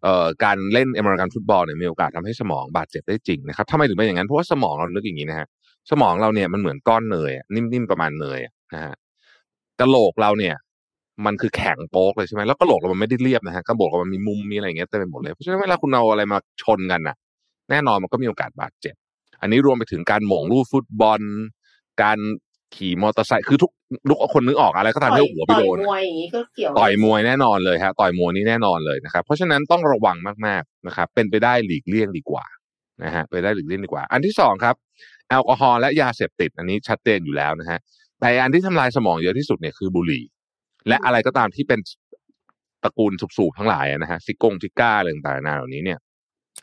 [0.03, 5.47] เอ่อการเล่นอเมริกันฟุตบอลเนี่ยมีโอกาสทำให้สมองบาดเจ็บได้จริงนะครับทำไมถึงเป็นอย่างนั้นเพราะว่าสมองเรานึกอย่างนี้นะฮะ
[5.91, 8.41] สมองเราเนี่ยมันเหมือนก้อนเนยนิ่มๆประมาณเนย
[8.75, 8.95] นะฮะ
[9.81, 10.55] กระโหลกเราเนี่ย
[11.27, 17.17] มันคือแข็งโป๊กเลยใช่ไหมแล้วกระโหลกเรามันไม่ได้เรียบนะฮะกระโหลกเรามันมีมุมมีอะไรอย่างเงี้ยเต็มไปหมดเลยเพราะฉะนั้นเวลาคุณเอาอะไรมาชนกันน่ะ
[17.71, 18.95] แน่นอนมันก็มีโอกาสบาดเจ็บ
[19.41, 21.21] อันนี้รวมไปถึงการหม่งลูกฟุตบอล
[22.03, 22.19] การ
[22.75, 23.73] ขี่มอเตอร์ไซค์คือทุก
[24.09, 32.45] ทุกคนนึกออกอะไรก็ตามที่เอาหัวไปต่อโดยนมวยอย่างนี้ก็เกี่ยวต่อยมวยแน่นอนเลยฮะต่อยมวยนี่แน่นอนเลยนะครับ เพราะฉะนั้นต้องระวังมากๆนะครับ เป็นไปได้หลีกเลี่ยงดีกว่า
[33.05, 34.75] นะฮะไปได้หลีกเลี่ยงดีกว่า อันที่สองครับ
[35.29, 37.79] แอลกอฮอล์และยาเสพติด อันนี้ชัดเจนอยู่แล้วนะฮะ
[38.21, 40.25] แต่อันที่ทำลายสมองเยอะที่สุดเนี่ยคือบุหรี่
[40.89, 41.81] และอะไรก็ตามที่เป็น
[42.83, 45.99] ตระกูลสูบๆทั้งหลายอะนะฮะซิกงซิการ์อะไรต่างๆนานาเหล่านี้เนี่ย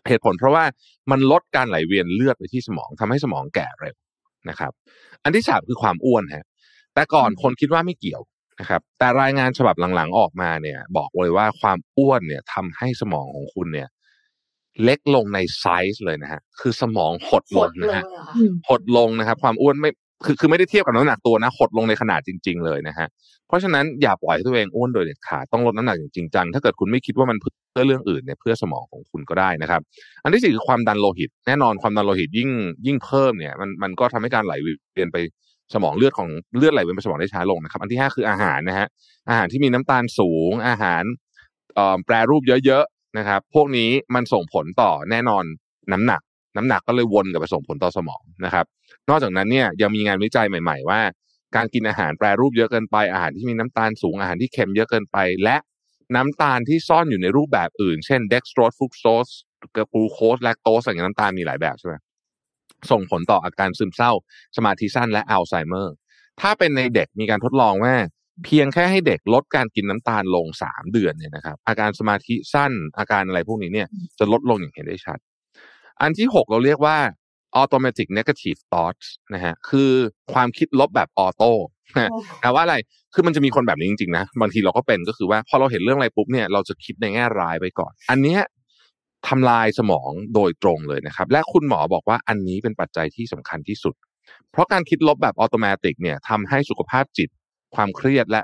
[0.08, 0.64] เหตุผลเพราะว่า
[1.12, 3.96] มันลดการไหลเวียนเลือดไปที่สมองทำให้สมองแก่เร็ว
[4.50, 4.72] นะครับ
[5.24, 6.46] อันที่สามคือความอ้วนฮะ
[6.96, 8.22] แต่ก่อนคนคิดว่าไม่เกี่ยว
[8.60, 13.88] นะครับ แต่รายงานฉบับหลังๆออกมาเนี่ย บอกเลยว่าความอ้วนเนี่ยทำให้สมองของคุณเนี่ย
[14.84, 19.92] เล็กลงในไซส์เลยนะฮะคือสมองหดหลดงเลยนะฮะเหรอคะอืมหดลงนะครับ ความอ้วนไม่
[20.26, 23.08] คือคือไม่ได้เทียบกับน้ำหนักตัวนะหดลงในขนาดจริง ๆ เลยนะฮะ
[23.48, 29.82] เพราะฉะนั้นอย่าปล่อยให้ตัวเองอ้วนโดยเด็ดขาดต้องลดน้ำหนักอย่างจริงจังถ้าเกิดคุณไม่คิดว่ามันเพื่อเรื่องอื่นเนี่ยเพื่อสมองของคุณก็ได้นะครับ
[30.24, 32.50] อันที่สี่คือความดันโลหิต แน่นอนความดันโลหิตยิ่ง
[32.86, 35.18] ยิ่งเพิ่มเนี่ย มันมันก็ทำให้การไหลเวียนไป
[35.74, 38.88] สมองเลือดของเลือดไหลเวียนไปสมองได้ช้าลงนะครับ อันที่ห้าคืออาหารนะฮะ
[39.30, 41.04] อาหารที่มีน้ำตาลสูง อาหาร
[42.06, 45.44] แปรรูปเยอะๆนะครับ พวกนี้มันส่งผลต่อแน่นอน
[45.92, 46.22] น้ำหนัก
[46.58, 48.66] น้ำหนักก็เลยวนกลับไปส่งผลต่อสมองนะครับ
[49.10, 51.02] นอกจากนั้นเนี่ยยังมีงานวิจัยใหม่ ๆ ว่า
[51.56, 55.58] การกินอาหารแปรรูปเยอะเกินไป อาหารที่มีน้ำตาลสูงอาหารที่เค็มเยอะเกินไป และ
[56.16, 59.28] น้ำตาลที่ซ่อนอยู่ในรูปแบบอื่น เช่นเดกซ์โทรสฟรุกโตส
[59.76, 61.96] กลูโคสแลคโตสอะไรอย่างน้ำตาลมีหลายแบบใช่ไหม
[62.92, 64.12] ส่งผลต่ออาการซึมเศร้า
[64.58, 65.94] สมาธิสั้นและอัลไซเมอร์
[66.42, 67.96] ถ้าเป็นในเด็กมีการทดลองว่า
[68.46, 73.88] เพียงแค่ให้เด็กลดการกินน้ำตาลลงสามเดือนเนี่ยนะครับอาการสมาธิสั้นอาการอะไรพวกนี้เนี่ย
[74.20, 75.18] จะลดลงอย่างเห็นได้ชัด
[76.02, 76.98] อันที่หกเราเรียกว่า
[77.62, 79.92] automatic negative thoughts นะฮะคือ
[80.34, 81.52] ความคิดลบแบบออโต้
[82.42, 82.76] แปลว่าอะไร
[83.14, 88.42] คือมันจะมีคนแบบนี้จริงๆนะบางทีเราก็เป็นก็คือว่าพอเราเห็นเรื่องอะไรปุ๊บเนี่ยเราจะคิดในแง่ร้ายไปก่อน อันเนี้ย
[89.28, 93.96] ทำลายสมองโดยตรงเลยนะครับ และคุณหมอบอกว่าอันนี้เป็นปัจจัยที่สำคัญที่สุด
[94.52, 97.30] เพราะการคิดลบแบบอัตโนมัติเนี่ยทำให้สุขภาพจิต
[97.76, 98.42] ความเครียดและ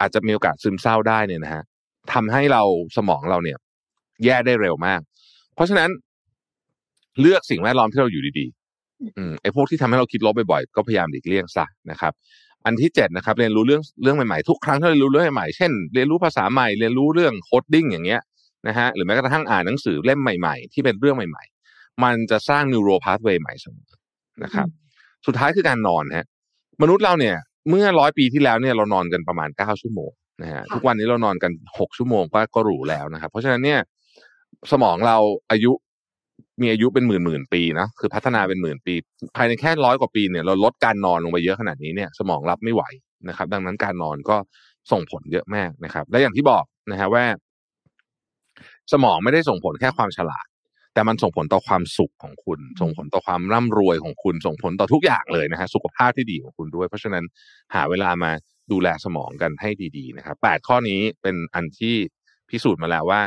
[0.00, 1.62] อาจจะมีโอกาสซึมเศร้าได้เนี่ยนะฮะ
[2.12, 2.62] ทำให้เรา
[2.96, 3.58] สมองเราเนี่ย
[4.24, 5.00] แย่ได้เร็วมาก
[5.54, 5.90] เพราะฉะนั้น
[7.20, 12.12] เลือกสิ่งแวดล้อมที่เราอยู่ดีๆอืมไอ้พวกที่ทำให้เราคิดลบบ่อยๆก็พยายามหลีกเลี่ยงซะนะครับ
[12.64, 18.20] อันที่เจ็ดนะครับ เรียนรู้เรื่องเรื่องใหม่ๆทุกครั้งที่เราเรียนรู้เรื่องใหม่ๆเช่นเรียนรู้ภาษาใหม่เรียนรู้เรื่อง coding อย่างเงี้ย
[18.68, 23.90] นะฮะหรือแม้กระทั่งอ่านหนังสือเล่มใหม่ๆ ที่เป็นเรื่องใหม่ ๆ มันจะสร้างนิวโรพาสเวย์ใหม่เสมอ
[24.44, 24.68] นะครับ
[25.26, 26.26] สุดท้ายคือการนอนฮะ
[26.82, 27.36] มนุษย์เราเนี่ย
[27.70, 30.10] เมื่อร้อยปีที่แล้วเนี่ยเรานอนกันประมาณเก้าชั่วโมง
[30.42, 33.80] นะฮะทุกวันนี้เรานอนกันหกชั่วโมงก็ก็หรูแล้วนะครับ เพราะฉะนั้นเนี่ย
[34.72, 35.16] สมองเรา
[35.50, 35.72] อายุ
[36.60, 38.94] มีอายุเป็นหมื่นหมื่นปีนะคือพัฒนาเป็นหมื่นปี
[39.36, 42.82] ภายในแค่ร้อยกว่าปีเนี่ยเราลดการนอนลงไปเยอะขนาดนี้เนี่ย สมองรับไม่ไหว
[43.28, 44.36] นะครับ ดังนั้นการนอนก็
[44.92, 47.24] ส่งผลเยอะมากนะครับ และอย่างที่บอกนะฮะว่า
[48.92, 50.46] สมองไม่ได้ส่งผลแค่ความฉลาด
[50.96, 57.24] แต่มันส่งผลต่อความสุขของคุณ ส่งผลต่อความร่ำรวยของคุณ ส่งผลต่อทุกอย่างเลยนะฮะ สุขภาพที่ดีของคุณด้วย เพราะฉะนั้น
[57.74, 58.30] หาเวลามา
[58.72, 61.94] ดูแลสมองกันให้ดีๆนะครับแปดข้อนี้เป็นอันที่
[62.50, 63.20] พิสูจน์มาแล้วว่า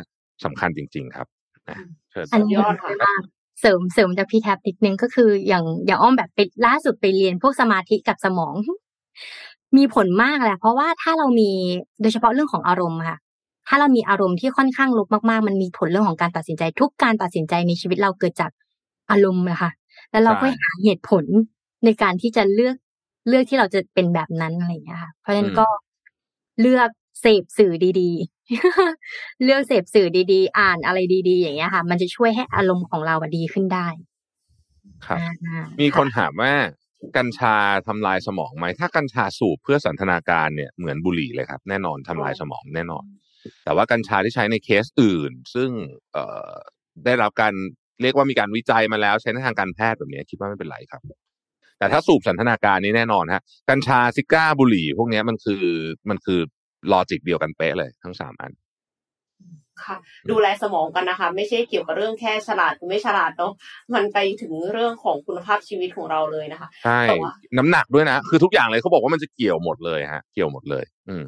[0.45, 1.27] สำคัญจริง ๆ ครับ
[1.69, 1.77] นะ
[2.11, 3.13] เชิญอันนี้ยอดค่ะว่า
[3.61, 8.55] เสริมเสริมจากพี่แท็บนิดนึงก็คืออย่างอย่างอ้อมแบบไปล่าสุดไปเรียนพวกสมาธิกับสมอง
[9.77, 11.51] มีผลมากแหละเพราะว่าถ้าเรามี
[12.01, 13.17] โดยเฉพาะเรื่องของอารมณ์ค่ะ
[13.69, 18.51] ถ้าเรามีอารมณ์ที่ค่อนข้างลบมากๆ มันมีผลเรื่องของการตัดสินใจ ทุกการตัดสินใจในชีวิตเราเกิดจาก
[19.11, 19.71] อารมณ์นะคะ
[20.11, 21.25] แล้วเราก็ใช่หาเหตุผล
[21.85, 22.75] ในการที่จะเลือก
[23.27, 25.67] เลือกที่เราจะเป็นแบบนั้นอะไรอย่างเงี้ยค่ะ เพราะฉะนั้นก็
[26.61, 26.89] เลือก
[27.21, 33.87] เสพสื่อดีๆ เลือกเสพสื่อดีๆ อ่านอะไรดี ๆ อย่างเงี้ยค่ะ มันจะช่วยให้อารมณ์ของเราอะดีขึ้นได้
[35.05, 36.53] ครับอ่ามีคนถามว่า
[37.17, 37.55] กัญชา
[37.87, 43.05] ทำลายสมองไหม ถ้ากัญชาสูบเพื่อสันทนาการเนี่ยเหมือนบุหรี่เลยครับ แน่นอนทำลายสมองแน่นอน
[43.65, 45.69] แต่ว่ากัญชาที่ใช้ในเคสอื่น ซึ่ง
[46.13, 46.53] เอ่อ
[47.05, 47.53] ได้รับการ
[48.01, 51.01] เรียกว่ามีการวิจัยมาแล้วใช้ในทางการแพทย์แบบนี้คิดว่าไม่เป็นไรครับ
[51.79, 55.65] แต่ถ้าสูบสันทนาการนี่แน่นอนฮะกัญชาซิการ์บุหรี่ พวกเนี้ยมันคือ
[56.09, 56.39] มันคือ
[56.91, 58.51] logic เดียวกันเป๊ะเลยทั้งสามอัน
[59.83, 59.97] ค่ะ
[60.31, 63.53] ดูแลสมองกันนะคะ ไม่ใช่เกี่ยวกับเรื่องแค่ฉลาดหรือไม่ฉลาดเนาะ
[63.95, 71.27] มันไปถึงเรื่องของคุณภาพชีวิตของเราเลยนะคะใช่แต่ว่าน้ำหนักด้วยนะคือทุกอย่างเลยเขาบอกว่ามันจะเกี่ยวหมดเลยฮะ เกี่ยวหมดเลย อืมอืม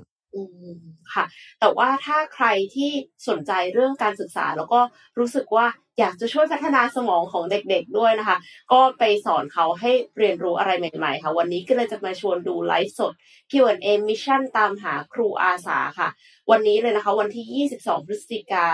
[1.14, 1.26] ค่ะ
[1.60, 2.92] แต่ว่าถ้าใครที่
[3.28, 4.80] สนใจเรื่องการศึกษา แล้วก็
[5.20, 5.68] รู้สึกว่า
[6.00, 8.38] อยากจะช่วยพัฒนาสมองของเด็กๆด้วยนะคะ
[8.72, 13.14] ก็ไปสอนเขาให้เรียนรู้อะไรใหม่ๆ ค่ะ วันนี้ก็เลยจะมาชวนดูไลฟ์สด
[13.52, 16.10] Q&A Mission ตามหาครูอาสาค่ะ
[16.52, 18.66] วันนี้เลยนะคะ วันที่ 22 พฤศจิกา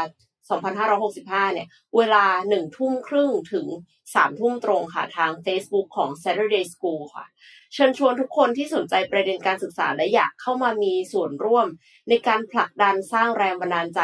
[0.48, 3.68] 2565 เนี่ย เวลาหนึ่งทุ่มครึ่งถึง
[4.14, 7.26] สามทุ่มตรงค่ะ ทาง Facebook ของ Saturday School ค่ะ
[7.74, 11.68] เชิญชวนทุกคนที่สนใจประเด็นการศึกษาและอยากเข้ามามีส่วนร่วม
[12.10, 14.02] ในการผลักดันสร้างแรงบันดาลใจ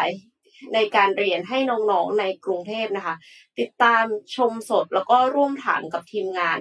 [0.73, 3.15] ในการเรียนให้น้องๆในกรุงเทพนะคะ
[3.59, 6.57] ติดตามชมสดแล้วก็ร่วมถามกับทีมงาน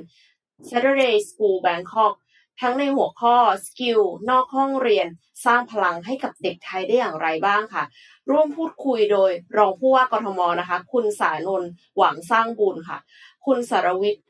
[0.68, 2.14] Saturday School Bangkok
[2.60, 5.06] ทั้งในหัวข้อ skill นอกห้องเรียน
[5.44, 7.84] สร้างพลังให้กับเด็กไทยได้อย่างไรบ้างค่ะ
[8.30, 12.98] ร่วมพูดคุยโดย รองผู้ว่ากทมนะคะ คุณสานนท์หวังสร้างบุญค่ะ
[13.46, 14.24] คุณสรวิศ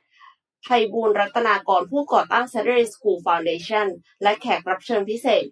[0.63, 3.87] ไพบูลย์รัตนากรผู้ก่อตั้ง Saturday School Foundation
[4.23, 5.45] และแขกรับเชิญพิเศษ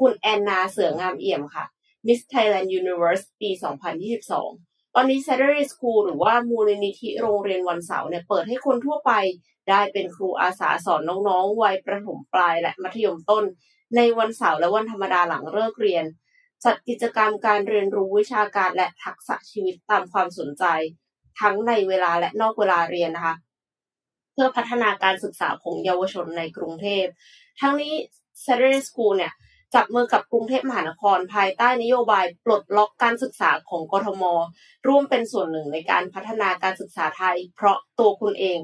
[0.00, 1.64] คุณแอนนาเสืองามเอี่ยมค่ะ
[2.06, 3.50] Miss Thailand Universe ปี
[4.22, 9.12] 2022 ตอนนี้ Saturday School หรือว่ามูลนิธิโรงเรียนวันเสาร์เนี่ยเปิดให้คนทั่วไป
[9.68, 13.44] ได้เป็นครูอาสาสอนน้องๆ วัยประถมปลายและมัธยมต้น
[13.96, 16.04] ในวันเสาร์และวันธรรมดาหลังเลิกเรียน
[16.64, 20.64] จัดกิจกรรมการเรียนรู้วิชาการและทักษะชีวิตตามความสนใจ
[21.40, 23.36] ทั้งในเวลาและนอกเวลาเรียนนะคะ
[24.32, 27.04] เพื่อพัฒนาการศึกษาของเยาวชนในกรุงเทพ
[27.60, 27.94] ทั้งนี้
[28.44, 29.32] Saturday School เนี่ย
[29.74, 34.22] จับมือกับกรุงเทพมหานครภายใต้นโยบายปลดล็อกการศึกษาของกทม
[34.88, 38.58] ร่วมเป็นส่วนหนึ่งในการพัฒนาการศึกษาไทย เพราะตัวคุณเอง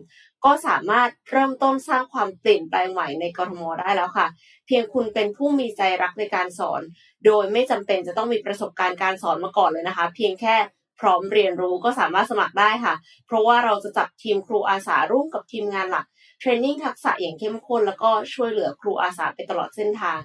[0.44, 4.26] ก็สามารถเริ่มต้นสร้างความเปลี่ยนแปลงใหม่ในกทมได้แล้วค่ะ
[4.66, 6.82] เพียงคุณเป็นผู้มีใจรักในการสอน
[7.26, 10.56] โดยไม่จำเป็นจะต้องมีประสบการณ์การสอนมาก่อนเลยนะคะ เพียงแค่
[11.00, 12.94] พร้อมเรียนรู้ก็สามารถสมัครได้ค่ะ
[13.26, 16.06] เพราะว่าเราจะจับทีมครูอาสาร่วมกับทีมงานหลัก
[16.40, 20.20] เทรนนิ่งทักษะอย่างเข้มข้นแล้วก็ช่วยเหลือครูอาสาไปตลอดเส้นทาง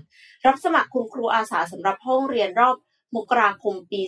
[0.45, 2.75] รับสมัครคุณครูอาสาสำหรับห้องเรียนรอบ
[3.15, 4.01] มกราคมปี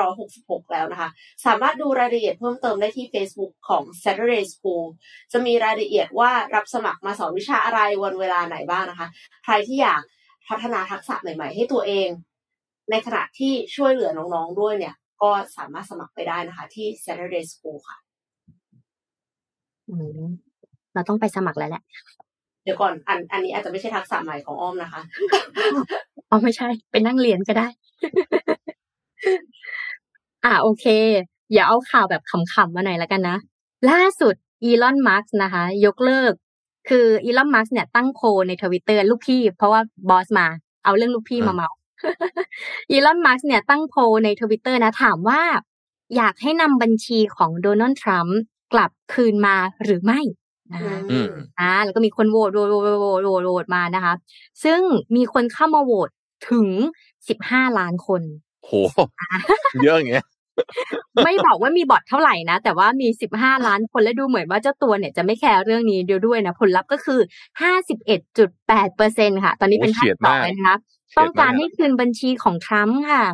[0.00, 1.10] 2566 แล้วนะคะ
[1.46, 4.84] สามารถดูรายละเอียดเพิ่มเติมได้ที่ Facebook ของ Saturday School
[5.32, 9.08] จะมีรายละเอียดว่ารับสมัครมาสอนวิชาอะไรวันเวลาไหนบ้างนะคะ
[9.44, 10.02] ใครที่อยาก
[10.48, 12.08] พัฒนาทักษะใหม่ ๆ ให้ตัวเอง
[12.90, 17.98] ในขณะที่ช่วยเหลือน้องๆด้วยเนี่ย ก็สามารถสมัครไปได้นะคะ ที่ Saturday School ค่ะ
[20.94, 21.82] เราต้องไปสมัครแล้วแหละ
[22.66, 25.02] เดี๋ยวก่อนอันอันนี้อาจจะไม่ใช่ทักษะใหม่ของอ้อมนะคะ
[26.30, 27.68] อ๋อไม่ใช่ไปนั่งเรียนก็ได้
[30.44, 30.86] อ่าโอเค
[31.52, 33.36] อย่าเอาข่าวแบบขำๆมาหน่อยแล้วกันนะ
[33.90, 36.32] ล่าสุดอีลอนมัสก์นะคะ ยกเลิก
[36.88, 40.46] คืออีลอนมัสก์เนี่ยตั้งโพลในทวิตเตอร์ลูกพี่ เพราะว่าบอสมา
[40.84, 41.68] เอาเรื่องลูกพี่มาเมาท์
[42.90, 45.42] อีลอนมัสก์เนี่ยตั้งโพลในทวิตเตอร์นะ ถามว่า
[46.16, 48.38] อยากให้นำบัญชีของโดนัลด์ทรัมป์
[48.72, 50.20] กลับคืนมาหรือไม่
[50.72, 51.26] นะคะอืม
[51.60, 54.14] อ่าแล้วก็มีคนโหวตโหวตโหวตโหวตโหวตโหวตมานะคะ
[54.64, 54.80] ซึ่ง
[55.16, 56.10] มีคนเข้ามาโหวต
[56.50, 56.68] ถึง
[57.28, 58.22] สิบห้าล้านคน
[58.64, 58.70] โห
[59.84, 60.26] เยอะอย่างเงี้ย
[61.24, 67.20] ไม่บอกว่ามีบอทเท่าไหร่นะ แต่ว่ามีสิบห้าล้านคนและดูเหมือนว่าเจ้าตัวเนี่ยจะไม่แคร์เรื่องนี้เดียวด้วยนะ ผลลัพธ์ก็คือ
[67.60, 70.76] ห้าสิบเอ็ดจุดแปดเปอร์เซ็นค่ะ ตอนนี้เป็นโอ้ท่าเฉียนดต่อมากเลยนะคะ
[71.10, 73.24] เฉียดมากต้องการให้คืนบัญชีของทรัมป์ค่ะ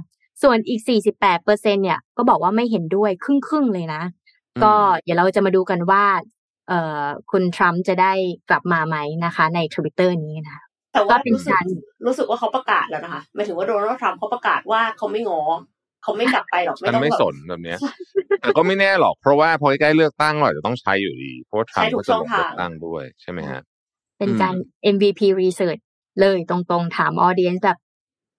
[0.43, 4.03] ส่วนอีกสี่สิบแปดเปอร์เซ็นเนี่ย ก็บอกว่าไม่เห็นด้วยครึ่งครึ่งๆเลยนะ
[4.63, 6.42] ก็เดี๋ยวเราจะมาดูกันว่าเอ่อ
[7.31, 8.13] คุณทรัมป์จะได้
[8.51, 11.67] กลับมาไหมนะคะ ในทวิตเตอร์นี้นะคะแต่ว่าก็เป็นรู้สึกการ
[12.07, 15.43] รู้สึกว่าเขาประกาศแล้วนะคะหมายถึงว่าโดนัลด์ทรัมป์เขาประกาศว่าเขาไม่ง้อ
[16.03, 17.81] เขาไม่กลับไปหรอกไม่ฉันต้องไม่แบบสนแบบเนี้ย
[18.43, 23.61] แต่ก็ไม่แน่หรอกเพราะว่าพอใกล้ๆเลือกตั้งหน่อยจะต้องใช้อยู่ดีเพราะว่าทรัมใช้ป์ทุก็กจะช่ลองงทางเลือกตั้งด้วยใช่ไหมฮะ
[24.19, 24.55] เป็นอืมการ
[24.95, 25.83] MVP research
[26.21, 27.79] เลยตรงๆ ถามออเดียนแบบ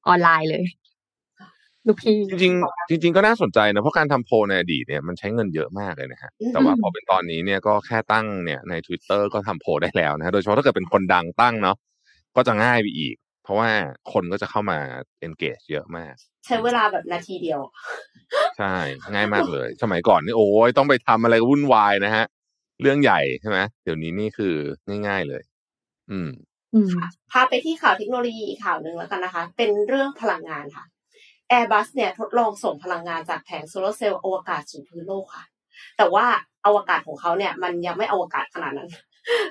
[0.07, 0.65] ออนไลน์เลย
[1.87, 11.77] ลูกพี่จริงๆจริง ๆ ก็น่าสนใจนะ เพราะการทำโพลในอดีตเนี่ยมันใช้เงินเยอะมากเลยนะฮะอืมแต่ว่าพอเป็นตอนนี้เนี่ยก็แค่ตั้งเนี่ยใน Twitter ก็ทำโพลได้แล้วนะฮะ โดยเฉพาะถ้าเกิดเป็นคนดังตั้งเนาะ
[12.35, 13.69] ก็จะง่ายไปอีก เพราะว่า
[14.11, 14.79] คนก็จะเข้ามา
[15.27, 16.13] engage เยอะมาก
[16.45, 17.59] ใช้เวลาแบบนาทีเดียว
[18.57, 18.75] ใช่
[19.13, 22.25] ง่ายมากเลย สมัยก่อนนี่โอ้ยต้องไปทำอะไรวุ่นวายนะฮะ
[22.81, 24.55] เรื่องใหญ่ใช่ไหมเดี๋ยวนี้นี่คือ
[25.07, 25.43] ง่าย ๆเลย
[26.11, 26.29] อืม
[26.73, 26.87] อืม
[27.31, 30.83] พาไปที่ข่าวเทคโนโลยีอีกข่าวหนึ่งแล้วกันนะคะ เป็นเรื่องพลังงานค่ะ
[31.53, 35.45] Airbus เนี่ยทดลองส่งพลังงานจากแผงโซลาร์เซลล์อวกาศสู่พื้นโลกค่ะ
[35.97, 36.25] แต่ว่า
[36.65, 38.89] อวกาศของเขาเนี่ยมันยังไม่อวกาศขนาดนั้น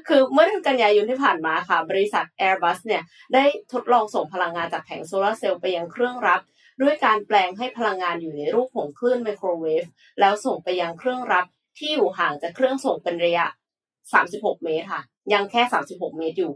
[0.09, 3.03] คือเมื่อเดือนกันยายนที่ผ่านมาค่ะ บริษัท Airbus เนี่ย
[3.35, 6.41] ได้ทดลองส่งพลังงานจากแผงโซลาร์เซลล์ไปยังเครื่องรับ
[6.83, 9.85] ด้วยการแปลงให้พลังงานอยู่ในรูปของคลื่นไมโครเวฟ
[10.21, 11.45] แล้วส่งไปยังเครื่องรับ
[11.79, 13.47] ที่อยู่ห่างจากเครื่องส่งเป็นระยะ
[14.05, 16.53] 36 เมตรค่ะ ยังแค่ 36 เมตรอยู่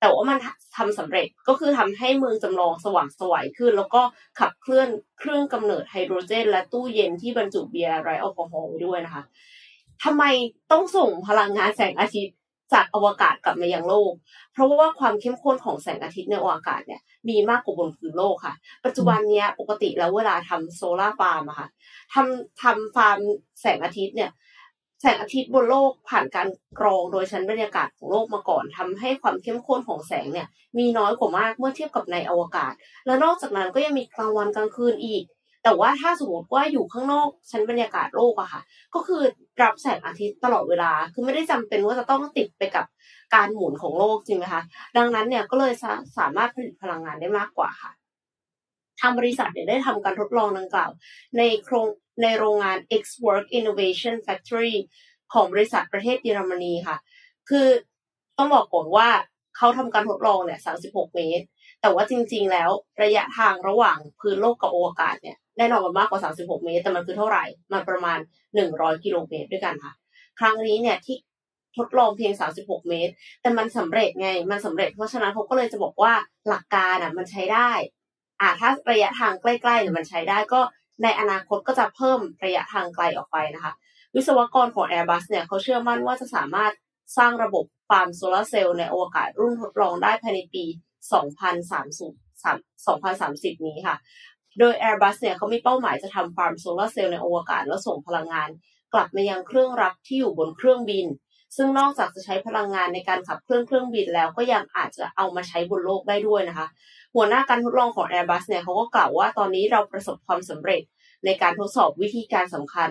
[0.00, 0.38] แต่ว่ามัน
[0.76, 4.02] ทำสำเร็จก็คือทำให้เมืองจำลองสว่างไสวขึ้น แล้วก็
[4.38, 4.88] ขับเคลื่อน
[5.18, 9.22] เครื่องกำเนิดไฮโดรเจน และตู้เย็นที่บรรจุเบียร์ไร้แอลกอฮอล์ไว้ด้วยนะคะ
[10.04, 10.24] ทำไม
[10.72, 12.36] ต้องส่งพลังงานแสงอาทิตย์
[12.72, 14.12] จากอวกาศกลับมายังโลก
[14.52, 21.68] เพราะว่าความเข้มข้นของแสงอาทิตย์ในอวกาศเนี่ยมีมากกว่าบนพื้นโลกค่ะ ปัจจุบันเนี้ยปกติแล้วเวลาทำโซลาร์ฟาร์มอะค่ะ
[22.12, 23.18] ทำทำฟาร์ม
[23.60, 24.30] แสงอาทิตย์เนี่ย
[25.00, 26.48] แสงอาทิตย์บนโลกผ่านการ
[26.80, 32.72] กรองโดยชั้นบรรยากาศของโลกมาก่อนทำให้ความเข้มข้นของแสงเนี่ยมีน้อยกว่ามากเมื่อเทียบกับในอวกาศ
[33.06, 35.24] แล้วนอกจากนั้นก็ยังมีกลางวันกลางคืนอีก
[35.64, 38.62] แต่ว่าถ้าสมมติว่าอยู่ข้างนอกชั้นบรรยากาศโลกอะค่ะ
[38.94, 39.22] ก็คือ
[39.62, 42.86] รับแสงอาทิตย์ตลอดเวลา คือไม่ได้จำเป็นว่าจะต้องติดไปกับ
[43.34, 44.62] การหมุนของโลกจริงไหมคะ
[44.96, 45.72] ดังนั้นเนี่ยก็เลย
[46.18, 47.92] สามารถผลิตพลังงานได้มากกว่าค่ะ
[49.00, 50.90] ทางบริษัทเนี่ยได้ทำการทดลองดังกล่าว
[51.38, 51.86] ในโครง
[52.22, 54.74] ในโรงงาน X Work Innovation Factory
[55.32, 56.96] ของบริษัทประเทศเยอรมนีค่ะ
[57.48, 57.68] คือ
[58.38, 59.08] ต้องบอกก่อนว่า
[59.56, 61.44] เขาทำการทดลองเนี่ย 36 เมตร
[61.80, 62.70] แต่ว่าจริง ๆ แล้ว
[63.02, 68.18] ระยะทางระหว่างพื้นโลกกับอวกาศเนี่ยแน่นอนมันมากกว่า 36 เมตร แต่มันคือเท่าไหร่ มันประมาณ
[68.60, 69.92] 100 กิโลเมตรด้วยกันค่ะ
[70.38, 71.16] ครั้งนี้เนี่ยที่
[71.76, 73.12] ทดลองเพียง 36 เมตร
[73.42, 76.12] แต่มันสำเร็จไง มันสำเร็จ เพราะฉะนั้นเขาก็เลยจะบอกว่า
[76.48, 77.70] หลักการอะมันใช้ได้
[78.40, 80.60] อ่าถ้าระยะทางใกล้ๆเนี่ยมันใช้ได้ก็
[81.02, 83.72] ในอนาคตก็จะเพิ่มระยะทางไกลออกไปนะคะ
[84.14, 86.72] วิศวกรของ Airbus เนี่ยเขาเชื่อมั่นว่าจะสามารถ
[87.18, 90.64] สร้างระบบฟาร์มโซลาเซลล์ในอวกาศรุ่นทดลองได้ภายในปี
[91.24, 93.96] 2030 2030 นี้ค่ะ
[94.58, 98.48] โดย Airbus เนี่ยเขามีเป้าหมายจะทำฟาร์มโซลาเซลล์ในอวกาศแล้วส่งพลังงาน
[98.94, 101.06] กลับมายังเครื่องรับที่อยู่บนเครื่องบิน
[101.56, 106.66] ซึ่งนอกจากจะใช้พลังงานในการขับเครื่องเครื่องบินแล้วก็ยังอาจจะเอามาใช้บนโลกได้ด้วยนะคะ
[107.14, 110.82] หัวหน้าการทดลองของ Airbus เนี่ยเขาก็กล่าวว่าตอนนี้เราประสบความสำเร็จ
[111.24, 112.90] ในการทดสอบวิธีการสำคัญ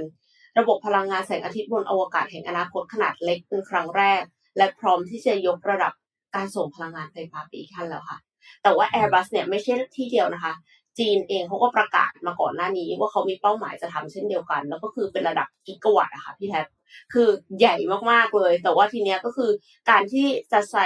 [0.59, 4.21] ระบบพลังงานแสงอาทิตย์บนอวกาศแห่งอนาคตขนาดเล็กเป็นครั้งแรก
[4.57, 5.93] และพร้อมที่จะยกระดับ
[6.35, 8.17] การส่งพลังงานไฟฟ้าไปอีกขั้นแล้วค่ะ
[8.63, 10.53] แต่ว่า Airbus เนี่ยไม่ใช่ที่เดียวนะคะ
[10.99, 16.65] จีนเองเขาก็ประกาศมาก่อนหน้านี้ ว่าเขามีเป้าหมายจะทำเช่นเดียวกัน แล้วก็คือเป็นระดับกิกะวัตต์อะค่ะพี่แท็บ
[17.13, 17.29] คือ
[17.59, 17.75] ใหญ่
[18.11, 19.51] มากๆเลย แต่ว่าทีเนี้ยก็คือ
[19.89, 20.85] การที่จะใช้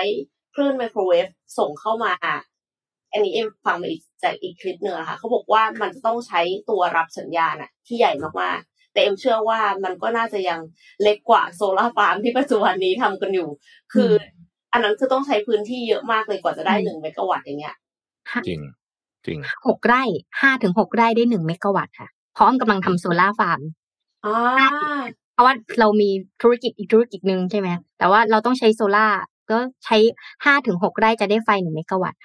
[0.55, 2.14] คลื่นไมโครเวฟส่งเข้ามา
[3.12, 10.59] อันนี้เอ็มฟังมาอีกจากอีกคลิปหนึ่งอะค่ะเขาบอกว่ามันจะต้องใช้ตัวรับสัญญาณอะที่ใหญ่มากๆ แต่เอ็มเชื่อว่ามันก็น่าจะยัง
[11.01, 13.49] เล็กกว่าโซลาร์ฟาร์มที่ปัจจุบันนี้ทำกันอยู่
[13.93, 14.12] คือ
[14.74, 17.76] อันนั้นคือต้องใช้พื้นที่เยอะมากเลยกว่าจะได้หนึ่งเมกะวัตต์อย่างเงี้ย
[18.47, 18.62] จริง
[19.26, 20.03] จริงหกไร่
[20.41, 23.61] ห้าถึงหกไร่ได้หนึ่งเมกะวัตต์ค่ะ พร้อมกำลังทำโซลาร์ฟาร์ม
[24.26, 24.38] อ่า
[25.34, 26.09] เพราะว่าเรามี
[26.41, 27.67] ธุรกิจอีกธุรกิจหนึ่งใช่ไหม
[27.97, 29.17] แต่ว่าเราต้องใช้โซลาร์
[29.51, 29.97] ก็ใช้
[30.45, 32.22] ห้าถึงหกไร่จะได้ไฟหนึ่งเมกะวัตต์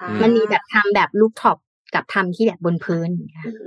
[0.00, 1.58] อ่ามันมีแบบทำแบบ rooftop
[1.94, 3.58] กับทำที่แบบบนพื้นค่ะอืม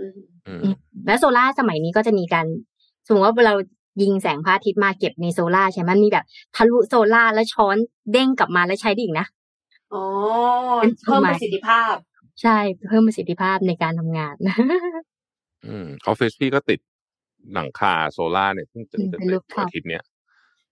[0.48, 0.76] อืมอืม
[1.08, 2.46] และโซล่าร์สมัยนี้ก็จะมีการ
[3.06, 3.56] สมมติว่าเรา
[4.02, 6.26] ยิงแสงพระอาทิตย์มาเก็บในโซล่าร์ใช่ไหมมันมีแบบ
[6.56, 7.78] ทะลุโซล่าร์แล้วสะท้อน
[8.12, 9.28] เด้งกลับมาแล้วใช้ได้อีกนะ
[9.94, 10.04] อ๋อ
[10.82, 11.94] เป็นเพิ่มไม้ประสิทธิภาพ
[12.42, 12.58] ใช่
[12.88, 14.36] เพิ่มประสิทธิภาพในการทำงาน
[15.66, 16.80] อืมออฟฟิศพี่ก็ติด
[17.54, 20.04] หลังคาโซล่าร์เนี่ยเพิ่งจะอืมจะเป็นติด rooftop อาทิตย์เนี้ย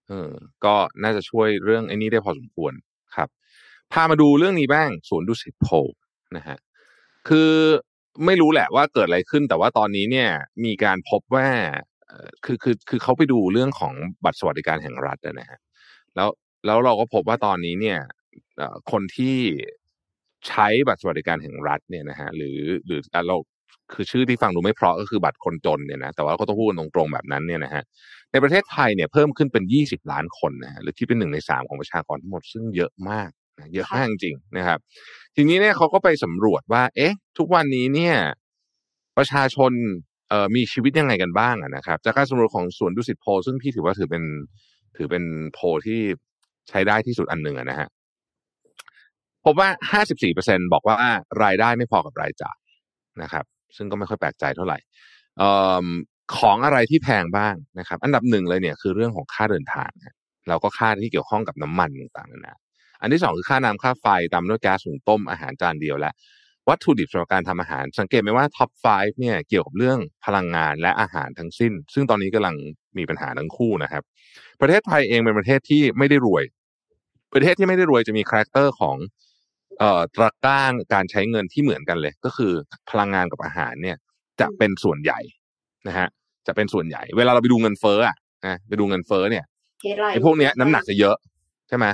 [0.08, 0.32] เออ
[0.66, 2.74] ก็น่าจะช่วยเรื่องไอ้นี้ได้พอสมควร
[3.16, 3.30] ครับ
[3.94, 5.88] พามาดูเรื่องนี้บ้างสวนดุสิตโพล
[6.38, 6.58] นะฮะ
[7.28, 7.52] คือ
[8.26, 10.30] ไม่รู้แหละว่าเกิดอะไรขึ้น แต่ว่าตอนนี้เนี่ย
[10.66, 11.48] มีการพบว่า
[12.08, 13.94] เอ่อคือคือคือเขาไปดูเรื่องของ
[14.24, 15.60] บัตรสวัสดิการแห่งรัฐนะฮะ
[16.16, 16.30] แล้ว
[16.66, 18.00] แล้วเราก็พบว่าตอนนี้เนี่ย
[18.58, 19.38] เอ่อคนที่
[20.48, 23.38] ใช้บัตรสวัสดิการแห่งรัฐเนี่ยนะฮะหรือหรืออะเรา
[23.94, 27.84] คือชื่อที่ฟังดูไม่เพราะก็คือบัตรคนจนเนี่ยนะแต่ว่าก็ต้องพูดตรงๆแบบนั้นเนี่ยนะฮะ
[28.32, 34.80] ในประเทศไทยเนี่ยเพิ่มขึ้นเป็น 20 ล้านคนนะฮะหรือที่เป็นหนึ่งในสามของประชากรทั้งหมดซึ่งเยอะมากนะเยอะมากจริงๆนะครับ
[35.36, 38.16] ทีนี้เนี่ยเขาก็ไปสำรวจว่า เอ๊ะ ทุกวันนี้เนี่ย
[39.18, 39.72] ประชาชน
[40.30, 44.24] เอ่อมีชีวิตยังไงกันบ้างะนะครับ จากการสำรวจของสวนดุสิตโพลซึ่งพี่ถือว่าถือเป็น
[44.98, 45.24] ถือเป็น
[45.54, 46.00] โพลที่
[46.70, 47.90] ใช้ได้ที่สุดอันหนึ่งนะฮะ
[49.46, 49.70] พบว่า
[50.22, 50.96] 54%บอกว่า
[51.44, 52.58] รายได้ไม่พอกับรายจ่าย
[53.22, 53.46] นะครับ
[53.78, 54.78] ซึ่งก็ไม่ค่อยแปลกใจเท่าไหร่
[56.38, 60.16] ของอะไรที่แพงบ้างนะครับ อันดับหนึ่งเลยเนี่ยคือเรื่องของค่าเดินทางฮะ
[60.48, 62.56] แล้วก็ค่าที่เกี่ยวข้องกับน้ำมันต่างๆนานา
[63.02, 66.12] อันที่สองคือค่าน้ำค่าไฟตามด้วยแก๊สหุงต้มอาหารจานเดียวและ
[66.70, 72.56] วัตถุดิบสำหรับการทำอาหาร สังเกตไหมว่าท็อป 5 เนี่ยเกี่ยวกับเรื่องพลังงานและอาหารทั้งสิ้น ซึ่งตอนนี้กำลัง
[72.98, 74.04] มีปัญหาทั้งคู่นะครับ
[74.62, 76.44] ประเทศไทยเองเป็นประเทศที่ไม่ได้รวย
[77.34, 78.98] ประเทศที่ไม่ได้รวยจะมี character ของ
[79.80, 82.54] เอ่อตะกร้าการใช้เงินที่เหมือนกันเลย ก็คือ
[82.90, 83.98] พลังงานกับอาหารเนี่ย
[84.42, 85.20] จะเป็นส่วนใหญ่
[85.88, 86.08] นะฮะ
[86.48, 88.16] จะเป็นส่วนใหญ่ เวลาเราไปดูเงินเฟ้ออะ
[88.46, 89.46] นะไปดูเงินเฟ้อเนี่ย
[89.86, 91.16] Headline ไอ้พวกเนี้ยน้ำหนักจะเยอะ
[91.70, 91.86] ใช่ไหม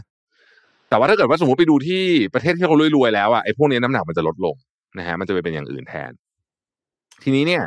[0.89, 2.03] แต่ว่าถ้าเกิดว่าสมมติไปดูที่
[2.33, 4.55] ประเทศที่เขารวยๆแล้วอะไอ้พวกเนี้ยน้ำหนักมันจะลดลง
[4.97, 6.11] นะฮะมันจะไปเป็นอย่างอื่นแทน
[7.23, 7.63] ทีนี้เนี่ย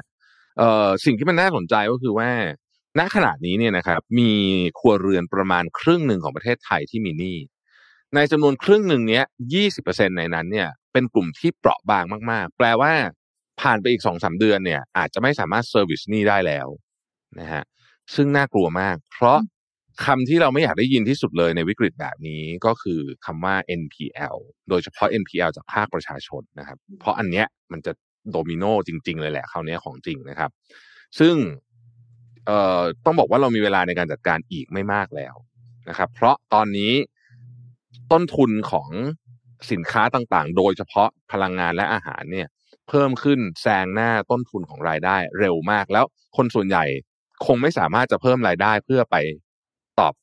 [0.58, 2.30] เอ่อสิ่งที่มันน่าสนใจก็คือว่า
[2.98, 4.30] ณขณะนี้เนี่ยนะครับ มี
[4.78, 7.36] ครัวเรือนประมาณครึ่งหนึ่งของประเทศไทยที่มีหนี้
[8.14, 12.92] ในจำนวนครึ่งหนึ่งเนี้ยยี่สิบเปอร์เซ็นในนั้นเนี่ยเป็นกลุ่มที่เปราะบางมากๆ แปลว่า
[13.60, 16.68] ผ่านไปอีกสองสามเดือนเนี่ย อาจจะไม่สามารถเซอร์วิสหนี้ได้แล้ว
[17.40, 17.62] นะฮะ
[18.14, 19.38] ซึ่งน่ากลัวมาก เพราะ
[20.04, 24.36] คำที่เราไม่อยากได้ยินที่สุดเลยในวิกฤตแบบนี้ก็คือคำว่า NPL
[24.68, 27.92] โดยเฉพาะ NPL จากภาคประชาชนนะครับ เพราะอันเนี้ยมันจะ
[28.30, 30.50] โดมิโนจริง ๆ เลยแหละคราวเนี้ยของจริงนะครับ
[31.18, 31.34] ซึ่ง
[32.46, 35.34] เอ่อต้องบอกว่าเรามีเวลาในการจัดการอีกไม่มากแล้ว
[35.88, 36.92] นะครับ เพราะตอนนี้
[38.12, 38.88] ต้นทุนของ
[39.70, 42.48] สินค้าต่างๆ โดยเฉพาะพลังงานและอาหารเนี่ย
[42.88, 46.04] เพิ่มขึ้นแซงหน้าต้นทุนของรายได้เร็วมาก แล้ว
[46.36, 46.84] คนส่วนใหญ่
[47.46, 49.16] คงไม่สามารถจะเพิ่มรายได้เพื่อไป
[50.00, 50.14] ตอบ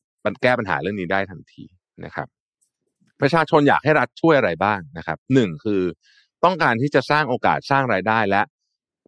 [0.44, 1.66] แก้ปัญหาเรื่องนี้ได้ทันที
[2.06, 2.28] นะครับ
[3.22, 5.82] ประชาชนอยากให้รัฐช่วยอะไรบ้างนะครับหนึ่งคือ
[6.44, 8.42] ต้องการที่จะสร้างโอกาสสร้างรายได้และ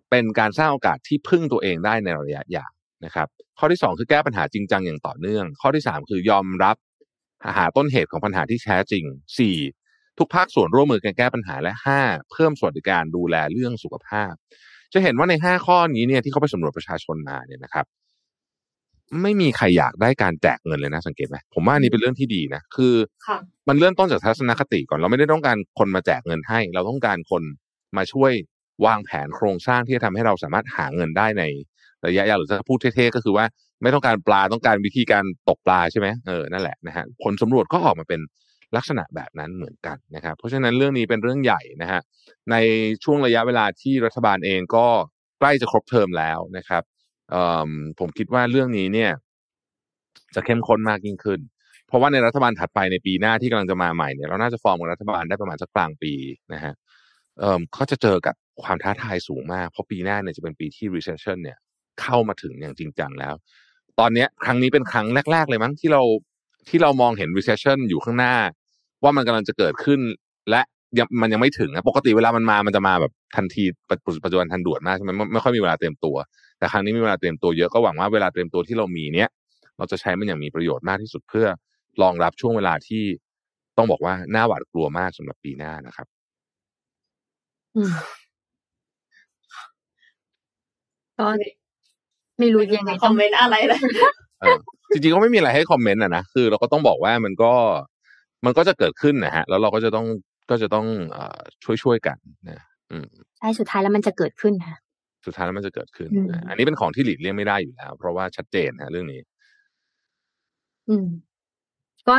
[0.10, 2.72] เป็นการสร้างโอกาสที่พึ่งตัวเองได้ในระยะยาว
[3.06, 3.28] นะครับ
[3.60, 6.76] ข้อที่สองคือแก้ปัญหาจริงจังอย่างต่อเนื่อง ข้อที่สามคือยอมรับ
[7.58, 9.04] หาต้นเหตุของปัญหาที่แท้จริง
[9.38, 9.58] สี่
[10.18, 14.32] ทุกภาคส่วนร่วมมือกันแก้ปัญหาและห้าเพิ่มสวัสดิการดูแลเรื่องสุขภาพ
[14.94, 17.86] จะเห็นว่าในห้าข้อนี้เนี่ยที่เขาไปสำรวจประชาชนมาเนี่ยนะครับ
[19.22, 22.94] ไม่มีใครอยากได้การแจกเงินเลยนะสังเกตไหมผมว่าอันนี้เป็นเรื่องที่ดีนะคือ
[23.28, 23.38] ค่ะ
[23.68, 27.44] มันเริ่มต้นจากทัศนคติก่อนเราไม่ได้ต้องการคนมาแจกเงินให้ เราต้องการคน
[27.98, 28.32] มาช่วย
[28.86, 31.44] วางแผนโครงสร้างที่จะทำให้เราสามารถหาเงินได้ใน
[32.06, 33.46] ระยะยาวหรือจะพูดเท่ๆก็คือว่า
[33.84, 38.22] ไม่ต้องการปลาต้องการวิธีการตกปลาใช่ไหมเออนั่นแหละนะฮะผลสำรวจก็ออกมาเป็น
[38.76, 42.02] ลักษณะแบบนั้นเหมือนกันนะครับ เพราะฉะนั้นเรื่องนี้เป็นเรื่องใหญ่นะฮะ
[42.52, 42.56] ใน
[43.04, 44.88] ช่วงระยะเวลาที่รัฐบาลเองก็
[45.40, 46.84] ใกล้จะครบเทอมแล้วนะครับ
[47.32, 47.70] เอ่อ
[48.00, 49.12] ผมคิดว่าเรื่องนี้เนี่ย
[50.36, 51.40] จะเข้มข้นมากยิ่งขึ้น
[51.88, 56.14] เพราะว่าในรัฐบาลถัดไปในปีหน้าที่กำลังจะมาใหม่เนี่ยเราน่าจะฟอร์มรัฐบาลได้ประมาณสักกลางปี
[56.54, 56.74] นะฮะ
[57.40, 61.58] เอ่อเขาจะเจอกับความท้าทายสูงมาก เพราะปีหน้าเนี่ยจะเป็นปีที่ recession เนี่ย
[62.02, 63.36] เข้ามาถึงอย่างจริงจังแล้ว
[64.00, 66.02] ตอนเนี้ยครั้งนี้เป็นครั้งแรก ๆ เลยมั้งที่เรา
[66.70, 68.36] ที่เรามองเห็น recession อยู่ข้างหน้า
[69.04, 70.00] ว่ามันกำลังจะเกิดขึ้น
[70.50, 70.62] และ
[71.00, 76.16] ยังมันยังไม่ถึงนะปกติเวลามันมามันจะมาแบบทันทีปัจปัจจุบันทันด่วนมากใช่ไหมไม่ไม่ค่อยมีเวลาเตรียมตัว
[76.58, 79.30] แต่ครั้งนี้มีเวลาเตรียมตัวเยอะก็หวังว่าเวลาเตรียมตัวที่เรามีเนี้ย
[79.78, 81.48] เราจะใช้มันอย่างมีประโยชน์มากที่สุดเพื่อ
[82.02, 83.04] รองรับช่วงเวลาที่
[83.78, 86.08] ต้องบอกว่าน่าหวาดกลัวมากสำหรับปีหน้านะครับ
[87.76, 87.94] อืม
[91.18, 91.28] ก็
[92.40, 93.80] ไม่รู้ยังไงคอมเมนต์อะไรเลย
[94.42, 94.58] เออ
[94.92, 97.54] จริงๆก็ไม่มีอะไรให้คอมเมนต์อะนะคือเราก็ต้องบอกว่ามันก็
[98.46, 100.06] มันก็จะเกิดขึ้นนะฮะ แล้วเราก็จะต้อง
[100.50, 102.18] ก็จะต้องเอ่อช่วยช่วยๆกัน
[102.50, 102.62] นะ
[102.92, 103.08] อืม
[103.38, 104.76] ใช่สุดท้ายแล้วมันจะเกิดขึ้นค่ะ
[105.26, 109.22] สุดท้ายแล้วมันจะเกิดขึ้นอืมนะอันนี้เป็นของที่หลีกเลี่ยงไม่ได้อยู่แล้ว เพราะว่าชัดเจนนะเรื่องนี้
[110.90, 111.08] อืม
[112.08, 112.16] ก็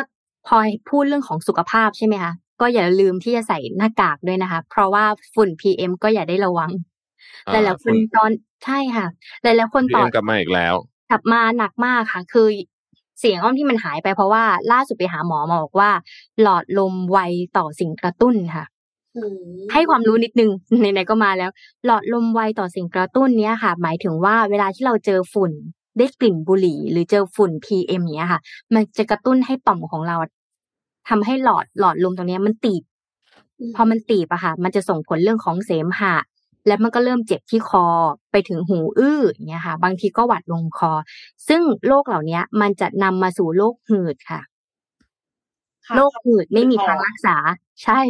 [0.47, 0.57] พอ
[0.91, 5.05] พูดเรื่องของสุขภาพใช่ไหมคะก็อย่าลืมที่จะใส่หน้ากากด้วยนะคะ เพราะว่า
[5.35, 6.71] ฝุ่น PM ก็อย่าได้ระวัง
[7.47, 8.31] หอ่าลายๆคนฝุ่นตอน
[8.65, 9.07] ใช่ค่ะ
[9.43, 10.75] หลายๆคนพีต่อเอ็มกลับมาอีกแล้ว
[11.11, 12.47] กลับมาหนักมากค่ะ คือ
[13.21, 15.91] เสียงอ้อมที่มันหายไปเพราะว่าล่าสุดไปหาหมอมาบอกว่า
[16.43, 17.19] หลอดลมไว
[17.57, 18.65] ต่อสิ่งกระตุ้นค่ะ
[19.17, 19.39] อืม
[19.73, 20.51] ให้ความรู้นิดนึง
[20.81, 21.51] ไหนๆก็มาแล้ว
[21.87, 25.53] หลอดลมไวต่อสิ่งกระตุ้นเนี้ยค่ะ หมายถึงว่าเวลาที่เราเจอฝุ่น
[25.99, 28.41] ได้กลิ่นบุหรี่ หรือเจอฝุ่น PM เนี้ยค่ะ
[28.75, 30.17] มันจะกระตุ้นให้ต่อมของเรา
[31.09, 32.83] ทำให้หลอดหลอดลมตรงเนี้ยมันตีบ
[33.75, 36.15] พอมันตีบอะค่ะ มันจะส่งผลเรื่องของเสมหะ
[36.67, 37.87] และมันก็เริ่มเจ็บที่คอ
[38.31, 40.93] ไปถึงหูอื้ออย่างเงี้ยค่ะบางทีก็หวัดลงคอ
[41.49, 44.41] ซึ่งโรคเหล่าเนี้ยมันจะนำมาสู่โรคหืดค่ะ
[45.87, 47.37] ค่ะโรคหืดไม่มีพอทางรักษา
[47.85, 48.01] ใช่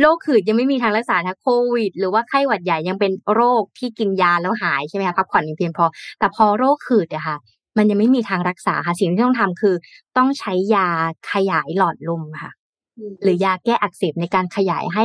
[0.00, 5.84] โรคหืดยังไม่มีทางรักษานะโควิด หรือว่าไข้หวัดใหญ่ยังเป็นโรคที่กินยาแล้วหายใช่ไหมคะพักผ่อนอย่างเพียงพอ
[6.18, 7.36] แต่พอโรคหืดอะค่ะ
[7.76, 9.74] มันยังไม่มีทางรักษาค่ะสิ่งที่ต้องทำคือ
[10.16, 10.88] ต้องใช้ยา
[11.32, 12.63] ขยายหลอดลมค่ะอืม
[13.22, 15.04] หรือยาแก้อักเสบในการขยายให้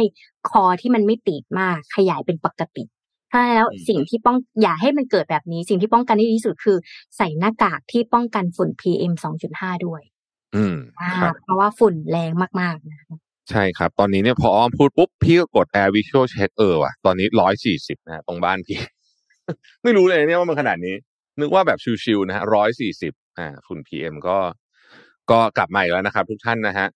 [0.50, 2.84] คอที่มันไม่ตีบมากขยายเป็นปกติ
[3.30, 6.78] เพราะฉะนั้นแล้วอืมสิ่งที่ป้องอย่าให้มันเกิดแบบนี้ สิ่งที่ป้องกันได้ดีที่สุดคือ
[7.18, 9.14] ใส่หน้ากากที่ป้องกันฝุ่น PM
[9.50, 10.02] 2.5 ด้วย
[10.56, 12.32] อืมอ่าครับเพราะว่าฝุ่นแรง
[12.62, 13.18] มากๆนะคะ
[13.50, 18.78] ใช่ครับ ตอนนี้เนี่ยพออ้อมพูดปุ๊บ พี่ก็กด Air Visual Check เออว่ะตอนนี้ร้อยสี่สิบนะฮะตรงบ้านพี่
[19.84, 20.96] ไม่รู้เลยเนี่ยว่ามันขนาดนี้
[21.40, 24.38] นึกว่าแบบชิวๆนะฮะร้อยสี่สิบอ่าฝุ่น PM ก็
[25.32, 26.88] ก็กลับมาอีกแล้วนะครับ ทุกท่านนะฮะ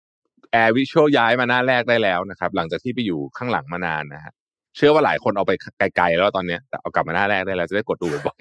[0.62, 4.34] Air Visual ย้ายมาหน้าแรกได้แล้วนะครับ หลังจากที่ไปอยู่ข้างหลังมานานนะฮะ
[4.76, 5.52] เชื่อว่าหลายคนเอาไป
[5.96, 8.38] ไกลๆแล้วตอนเนี้ยแต่เอากลับมาหน้าแรกได้แล้วจะได้กดดูบ่อย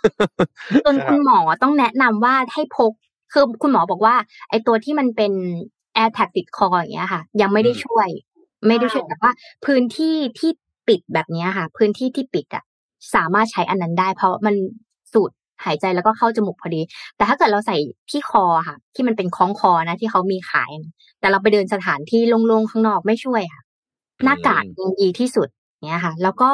[0.00, 2.92] ๆจนนะคคุรับณหมอต้องแนะนำว่าให้พก
[3.32, 4.14] คือคุณหมอบอกว่า
[4.50, 5.32] ไอตัวที่มันเป็น
[5.96, 8.08] Air Tag ติดคออย่างเงี้ยค่ะ ยังไม่ได้อืมช่วย
[8.66, 9.30] ไม่ได้ช่วยอ้าวแต่ว่า
[9.66, 10.50] พื้นที่ที่
[10.88, 12.64] ปิดแบบเนี้ยค่ะ พื้นที่ที่ปิดอะ
[13.14, 14.54] สามารถใช้อันนั้นได้ เพราะมัน
[15.12, 15.30] สูด
[15.64, 16.80] หายใจแล้วก็เข้าจมูกพอดี
[17.16, 17.76] แต่ถ้าเกิดเราใส่
[18.10, 23.62] ที่คอค่ะ ที่มันเป็นคล้องคอนะที่เขามีขายนะแต่เราไปเดินสถานที่โล่งๆข้างนอกไม่ช่วยค่ะ
[24.24, 25.48] หน้ากากยังดีที่สุด
[25.86, 26.50] เนี้ยค่ะ แล้วก็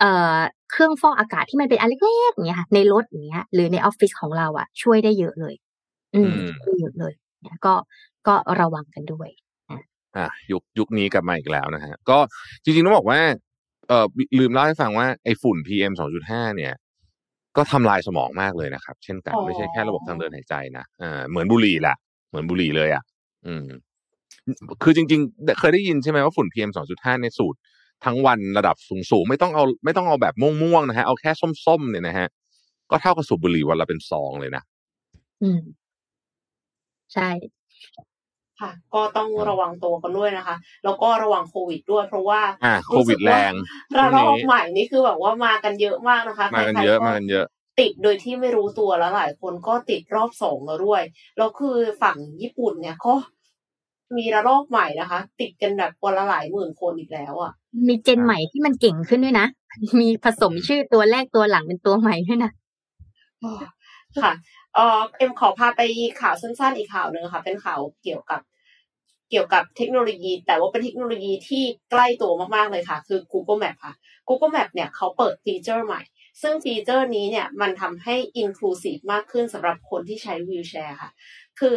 [0.00, 0.36] เอ่อ
[0.70, 5.54] เครื่องฟอกอากาศที่มันเป็นอันเล็กๆอย่างเงี้ยค่ะ ในรถอย่างเงี้ย หรือในออฟฟิศของเราอะ ช่วยได้เยอะเลย
[6.14, 7.12] อืมอืมช่วยเยอะเลย
[7.42, 7.74] เนี่ยก็
[8.26, 9.28] ก็ระวังกันด้วย
[10.16, 12.18] อะยุคยุคนี้กลับมาอีกแล้วนะฮะก็
[12.62, 13.20] จริงๆต้องบอกว่า
[13.88, 14.06] เออ
[14.38, 16.72] ลืมเล่าให้ฟังว่าไอ้ฝุ่น PM 2.5 เนี่ย
[17.58, 21.96] ก็ทำลายสมองมากเลยนะครับ เช่นกันอ๋อไม่ใช่แค่ระบบทางเดินหายใจนะเออเหมือนบุหรี่แหละ
[22.28, 23.02] เหมือนบุหรี่เลยอะ
[23.46, 23.66] อืม
[24.82, 27.58] คือจริง ๆ เคยได้ยินใช่ไหมว่าฝุ่น PM 2.5ในสูตร
[28.04, 28.76] ทั้งวันระดับ
[29.10, 31.30] สูงๆไม่ต้องเอาไม่ต้องเอาแบบม่วงๆนะฮะเอาแค่
[31.66, 32.28] ส้มๆเนี่ยนะฮะ
[32.90, 34.62] ก็เท่ากับสูบบุหรี่วันละเป็นซองเลยนะ
[35.42, 35.60] อืม
[37.12, 37.28] ใช่
[38.60, 43.52] ค่ะ ก็ต้องระวังตัวกันด้วยนะคะ แล้วก็ระวังโควิดด้วย เพราะว่าอ่าโควิดแรง
[43.98, 47.46] ระลอกช่วงนี้ใหม่นี่คือแบบว่ามากันเยอะมากนะคะมากันใครๆเยอะมากันเยอะ
[47.80, 51.02] ติดโดยที่ไม่รู้ตัวแล้วหลายคนก็ติดรอบสองแล้วด้วย
[51.36, 53.14] แล้วคือฝั่งญี่ปุ่นเนี่ยก็
[54.16, 57.52] มีระลอกใหม่นะคะ ติดกันแบบวันละหลายหมื่นคนอีกแล้วอะ
[57.88, 59.46] มีเจนใหม่ที่มันเก่งขึ้นด้วยนะ
[60.00, 62.52] มีผสมชื่อตัวแรกตัวหลังเป็นตัวใหม่ด้วยนะ
[64.18, 64.32] ค่ะ
[64.78, 65.80] เออเอ็มขอพาไป
[66.20, 68.40] ข่าวสั้นๆอีกข่าวหนึ่งค่ะ เป็นข่าวเกี่ยวกับ
[69.30, 73.94] เกี่ยวกับเทคโนโลยี แต่ว่าเป็นเทคโนโลยีที่ใกล้ตัวมากๆเลยค่ะ คือ Google Map ค่ะ
[74.28, 76.02] Google Map เนี่ยเขาเปิดฟีเจอร์ใหม่
[76.42, 81.10] ซึ่งฟีเจอร์นี้เนี่ยมันทำให้ inclusive มากขึ้นสำหรับคนที่ใช้วีลแชร์ค่ะ
[81.58, 81.76] คือ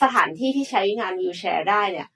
[0.00, 2.08] สถานที่ที่ใช้งานวีลแชร์ได้เนี่ย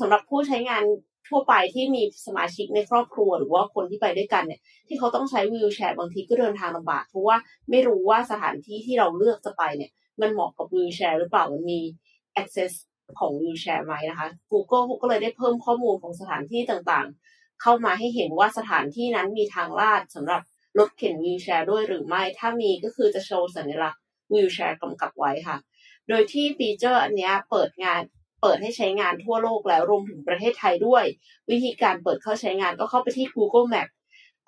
[0.00, 0.84] สำหรับผู้ใช้งาน
[1.28, 7.36] ทั่วไปที่มีสมาชิกในครอบครัวหรือว่าคนที่ไปด้วยกันเนี่ย ที่เขาต้องใช้วีลแชร์บางทีก็เดินทางลำบากเพราะว่า
[7.70, 11.80] ไม่รู้ว่าสถานที่ที่เราเลือกจะไปเนี่ย มันเหมาะกับวีลแชร์หรือเปล่ามันมี
[12.40, 12.72] access
[13.18, 20.42] ของวีลแชร์ไหมนะคะ Google ก็เลยได้เพิ่มข้อมูลของสถานที่ต่างๆ เข้ามาให้เห็นว่าสถานที่นั้นมีทางลาดสำหรับ
[20.78, 24.00] รถเข็นวีลแชร์ด้วยหรือไม่ ถ้ามีก็คือจะโชว์สัญลักษณ์
[24.32, 25.56] วีลแชร์กำกับไว้ค่ะ
[26.08, 28.02] โดยที่ฟีเจอร์อันเนี้ยเปิดงาน
[28.46, 31.04] เปิดให้ใช้งานทั่วโลกแล้วรวมถึงประเทศไทยด้วย
[31.50, 33.88] วิธีการเปิดเข้าใช้งานก็เข้าไปที่ Google Map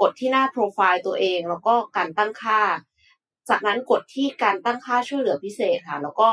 [0.01, 2.61] กดที่หน้าโปรไฟล์ตัวเอง แล้วก็การตั้งค่า
[3.49, 6.28] จากนั้นกดที่การตั้งค่าช่วยเหลือพิเศษค่ะ แล้วก็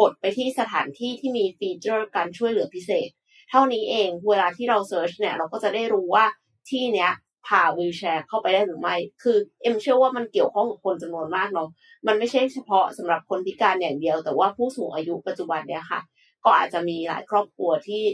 [0.00, 3.08] กดไปที่สถานที่ที่มีฟีเจอร์การช่วยเหลือพิเศษ
[3.50, 6.24] เท่านี้เองเวลาที่เรา search เนี่ยเราก็จะได้รู้ว่า
[6.70, 7.12] ที่เนี้ย
[7.46, 11.68] พาวีลแชร์เข้าไปได้หรือไม่ คือเอ็มเชื่อว่ามันเกี่ยวข้องกับคนจำนวนมากเนาะ
[12.06, 16.00] มันไม่ใช่เฉพาะสำหรับคนพิการอย่างเดียว แต่ว่าผู้สูงอายุปัจจุบันเนี่ยค่ะ
[16.44, 18.04] ก็อาจจะมีหลายครอบครัวที่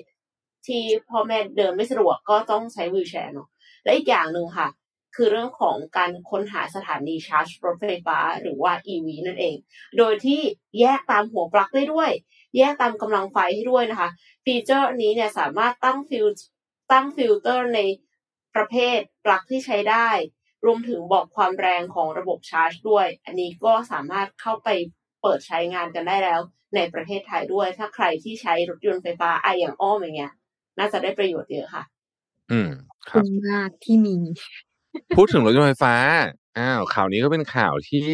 [0.66, 3.49] ที่พ่อแม่เดินไม่สะดวกก็ต้องใช้วีลแชร์เนาะ
[3.85, 4.68] และอีกอย่างหนึ่งค่ะ
[5.16, 9.57] คือเรื่องของการค้นหาสถานีชาร์จรถไฟฟ้าหรือว่า EV นั่นเอง
[9.99, 10.41] โดยที่
[10.81, 12.11] แยกตามหัวปลั๊กได้ด้วย
[12.57, 14.11] แยกตามกำลังไฟให้ด้วยนะคะ
[14.45, 16.26] ฟีเจอร์นี้เนี่ยสามารถตั้ง fil
[16.93, 17.81] ตั้งฟิลเตอร์ใน
[18.55, 20.09] ประเภทปลั๊กที่ใช้ได้
[20.64, 24.68] รวมถึงบอกความแรงของระบบชาร์จด้วย อันนี้ก็สามารถเข้าไป
[25.22, 26.40] เปิดใช้งานกันได้แล้ว
[26.76, 30.32] ในประเทศไทยด้วย ถ้าใครที่ใช้รถยนต์ไฟฟ้าไออย่างอ้อมอย่างเงี้ย
[30.78, 31.82] น่าจะได้ประโยชน์เยอะค่ะ
[32.50, 32.70] อืม
[33.10, 34.16] ครัคุบณมากที่มี
[35.16, 35.94] พูดถึงรถยนต์ไฟฟ้า
[36.58, 38.08] อ้าวข่าวนี้ก็เป็นข่าวที่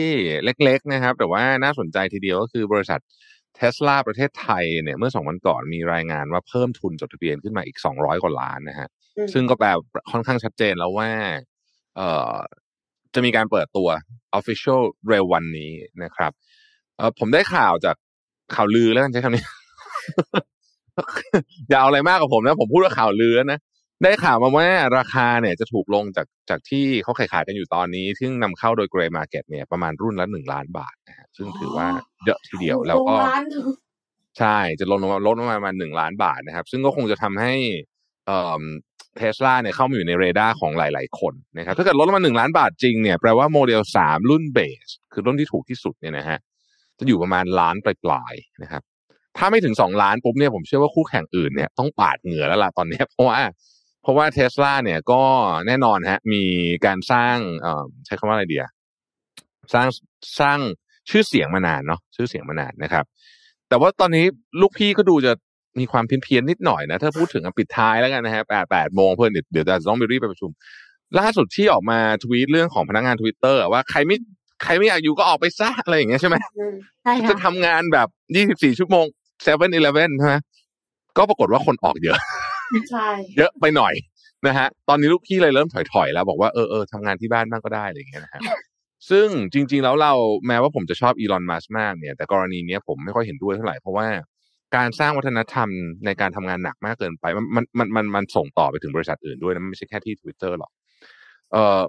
[0.45, 3.01] เล็ก ๆ นะครับ แต่ว่าน่าสนใจทีเดียวก็คือบริษัท
[3.55, 9.69] เทสลาประเทศไทยเนี่ยเมื่อสองวันก่อนมีรายงานว่าเพิ่มทุนจดทะเบียนขึ้นมาอีกสองร้อยกว่าล้านนะฮะอืมซึ่งก็แปล
[10.11, 11.11] ค่อนข้างชัดเจนแล้วว่า
[11.97, 12.35] เอ่อ
[13.15, 13.89] จะมีการเปิดตัว
[14.39, 16.33] Official เร็ววันนี้นะครับ
[16.97, 17.97] เออผมได้ข่าวจาก
[18.55, 19.45] ข่าวลือแล้วกันใช้คำนี้
[21.69, 23.61] อย่าเอาอะไรมากกับผมนะ ผมพูดว่าข่าวลือนะ
[24.03, 24.67] ได้ข่าวมาว่า
[24.99, 31.89] ราคาเนี่ยจะถูกลงจากจากที่เขาขายขายกันอยู่ตอนนี้ ซึ่งนำเข้าโดย Gray Market เนี่ยประมาณรุ่นละหนึ่งล้านบาทนะฮะซึ่งถือว่า
[32.25, 33.45] เยอะทีเดียวแล้วก็โรงร้าน
[34.39, 37.55] ใช่จะลดลงมาลดลงมาประมาณหนึ่งล้านบาทนะครับ ซึ่งก็คงจะทำให้
[38.27, 38.63] เอ่อ
[39.17, 46.39] เทสลาเนี่ยเข้ามาอยู่ในเรดาร์ของหลาย ๆ คนนะครับถ้าเกิดลดลงมาหนึ่งล้านบาทจริงเนี่ยแปลว่าโมเดลสามรุ่นเบส คือรุ่นที่ถูกที่สุดเนี่ยนะฮะ
[46.99, 48.83] จะอยู่ประมาณล้านปลายๆนะครับ
[49.39, 53.39] ถ้าไม่ถึงสองล้านปุ๊บเนี่ยผมเชื่อว่าคู่แข่งอื่นเนี่ยต้องปาดเหงื่อแล้วล่ะตอนนี้ เพราะว่า
[54.03, 55.23] เพราะว่าเทสลาเนี่ยก็
[55.67, 56.43] แน่นอนฮะมี
[56.87, 58.65] การสร้างเอ่อใช้คำว่าอะไรเดีย
[59.75, 59.87] สร้าง
[60.41, 60.59] สร้าง
[61.11, 63.05] ชื่อเสียงมานานเนาะชื่อเสียงมานานนะครับ
[63.69, 64.25] แต่ว่าตอนนี้
[64.61, 65.33] ลูกพี่ก็ดูจะ
[65.79, 70.51] มีความเพี้ยนๆนิดหน่อยนะ ถ้าพูดถึงปิดท้ายแล้วกันนะฮะแปดแปดโมงเพื่อนเดี๋ยวเดี๋ยวจะต้องไปรีบไปประชุม
[71.19, 74.17] ล่าสุดที่ออกมาทวีตเรื่องของพนักงานทวิตเตอร์ว่าใครไม่
[74.63, 78.09] ใครไม่อยากอยู่ก็ออกไปซะอะไรอย่างเงี้ยใช่ไหมอืมใช่จะค่ะทำงานแบบ
[78.65, 79.07] 24ชั่วโมง
[79.45, 79.53] 7 e
[79.85, 80.35] 11ใช่ไหม
[81.17, 82.19] ก็ปรากฏว่าคนออกเยอะ
[82.91, 83.95] ใช่เยอะไปหน่อย
[84.47, 88.41] นะฮะ ตอนนี้ลูกพี่เลยเริ่มถอยๆแล้วบอกว่าเออเออทำงานที่บ้านบ้างก็ได้อะไรอย่างเงี้ยนะฮะ
[89.11, 90.13] ซึ่งจริง ๆ แล้วเรา
[90.47, 94.07] แม้ว่าผมจะชอบอีลอนมัสมากเนี่ย แต่กรณีเนี้ยผมไม่ค่อยเห็นด้วยเท่าไหร่เพราะว่า
[94.77, 95.69] การสร้างวัฒนธรรม
[96.07, 100.76] ในการทำงานหนักมากเกินไปมันมันมันมันมันส่งต่อไปถึงบริษัทอื่นด้วยนะมันไม่ใช่แค่ที่ Twitter หรอกเอ่อ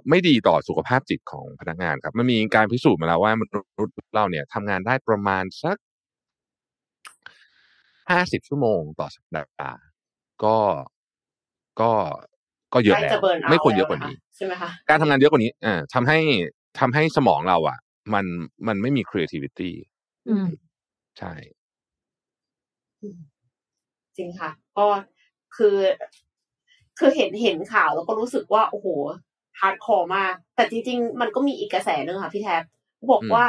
[0.08, 3.42] ไม่ดีต่อสุขภาพจิตของพนักงานครับ มันมีการพิสูจน์มาแล้วว่าม
[3.78, 5.76] นุษย์เราเนี่ยทำงานได้ประมาณสัก
[8.10, 9.82] ห้าสิบชั่วโมงต่อสัปดาห์
[10.44, 10.56] ก็
[11.80, 11.90] ก็
[12.74, 16.18] ก็เยอะใกล้แล้จะวเบิร์นเอาไม่ควรเยอะแล้กว่านี้ใช่ไหมคะการทำงานเยอะกว่านี้อ่าทำให้
[16.78, 17.78] ทำให้สมองเราอะ
[18.14, 18.26] มัน
[18.66, 19.70] มันไม่มี creativity
[20.28, 20.46] อืม
[21.18, 21.32] ใช่
[24.16, 24.86] จริงค่ะ ก็
[25.56, 25.76] คือ
[26.98, 28.88] คือเห็นเห็นข่าวแล้วก็รู้สึกว่า โอ้โห
[29.60, 32.62] hardcore มากแต่จริง ๆ มันก็มีอีกกระแสหนึ่งค่ะพี่แท็บ
[33.10, 33.44] บอกว่า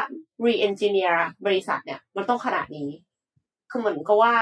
[0.45, 2.89] re-engineer บริษัทเนี่ย มันต้องขนาดนี้
[3.69, 4.33] คือเหมือนก็ว่า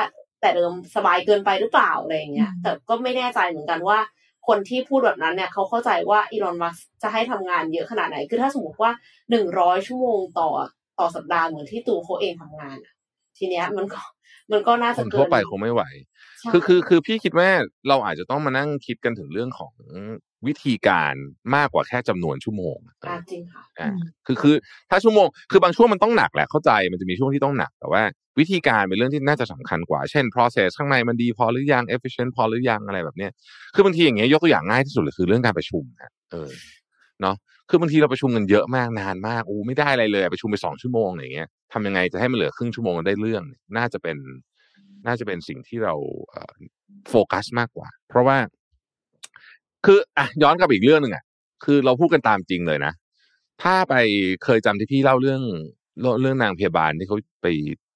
[0.41, 3.99] แต่เดิมสบายเกินไปหรือเปล่าอะไรอย่างเงี้ย แต่ก็ไม่แน่ใจเหมือนกันว่า
[4.47, 8.91] คนที่พูดแบบนั้นเนี่ยเขาเข้าใจว่าอีลอนมัสก์จะให้ทำงานเยอะขนาดไหน คือถ้าสมมติว่า
[9.30, 10.49] หนึ่งร้อยชั่วโมงต่อ
[10.99, 12.93] ต่อสัปดาห์เหมือนที่ตัวเขาเองทำงานอะ
[13.38, 14.01] ทีเนี้ยมันก็
[14.51, 15.84] มันก็น่าคจะนเกิทั่วนไปคงไม่ไหว
[16.39, 17.49] ใช่คือคือคือพี่คิดว่า
[17.88, 19.74] เราอาจจะต้องมานั่งคิดกันถึงเรื่องของ
[20.48, 21.14] วิธีการ
[21.56, 22.78] มากกว่าแค่จำนวนชั่วโมง
[23.08, 23.90] อ่าจริงค่ะอ่า
[24.26, 24.56] คือคือ
[24.90, 28.04] ถ้าชั่วโมง คือบางช่วงมันต้องหนักแหละเข้าใจมันจะมีช่วงที่ต้องหนัก แต่ว่า
[28.40, 33.32] วิธีการเป็นเรื่องที่น่าจะสำคัญกว่า เช่น process ข้างในมันดีพอหรือยัง efficient พอหรือยังอะไรแบบเนี้ย
[33.76, 36.50] คือบางทีอย่างเงี้ยยกตัวอย่างง่ายที่สุดเลยคือเรื่องการประชุมฮะเออ
[37.22, 37.36] เนาะ
[37.70, 43.44] คือบางทีเราประชุมกันเยอะมากนานมากอู้ไม่ได้อะไรเลยประชุมไปสองชั่วโมงอะไรอย่างเงี้ยทำยังไงจะให้มันเหลือครึ่งชั่วโมงได้เรื่อง
[43.78, 44.18] น่าจะเป็น
[45.08, 45.96] น่าจะเป็นสิ่งที่เรา
[46.30, 46.54] เอ่อ
[47.10, 48.38] โฟกัสมากกว่า เพราะว่า
[49.86, 51.23] คืออะย้อนกลับไปอีกเรื่องหนึ่งอะ
[51.63, 52.93] คือเราพูดกันตามจริงเลยนะ
[53.63, 53.95] ถ้าไป
[54.43, 55.41] เคยจำที่พี่เล่าเรื่อง
[55.99, 57.47] เรื่องเรื่องนางพยาบาลที่เขาไป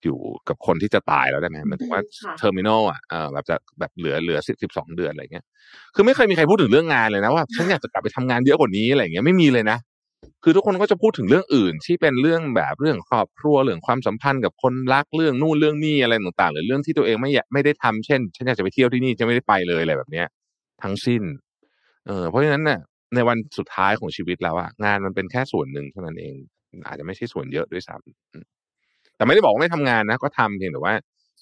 [0.03, 0.19] อยู่
[0.49, 5.45] กับคนที่จะตายแล้วได้ไหมหมายถึงว่าค่ะ terminal อะเออแบบจะแบบเหลือเหลือสิบสิบสองเดือนอะไรเงี้ย
[5.95, 9.77] คือไม่เคยมีใครพูดถึงเรื่องงานเลยนะว่าฉันอยากจะกลับไปทำงานเยอะกว่านี้อะไรเงี้ยไม่มีเลยนะ
[10.43, 20.27] คือทุกคนก็จะพูดถึงเรื่องอื่น ที่เป็นเรื่องแบบเรื่องครอบครัวเรื่องความสัมพันธ์กับคนรักเรื่องนู่นเรื่องนี่อะไรต่างๆ หรือเรื่องที่ตัวเองไม่อยากไม่ได้ทำเช่นฉันอยากจะไปเที่ยวที่นี่จะไม่ได้ไปเลยอะไรแบบเนี้ย
[20.83, 21.21] ทั้งสิ้น
[22.07, 22.79] เออเพราะฉะนั้นเนี่ย
[23.15, 26.35] ในวันสุดท้ายของชีวิตแล้วอะงานมันเป็นแค่ส่วนหนึ่งเท่านั้นเอง
[26.87, 28.45] อาจจะไม่ใช่ส่วนเยอะด้วยซ้ำอืม
[29.15, 30.93] แต่ไม่ได้บอกว่าไม่ทำงานนะ ก็ทำเพียงแต่ว่า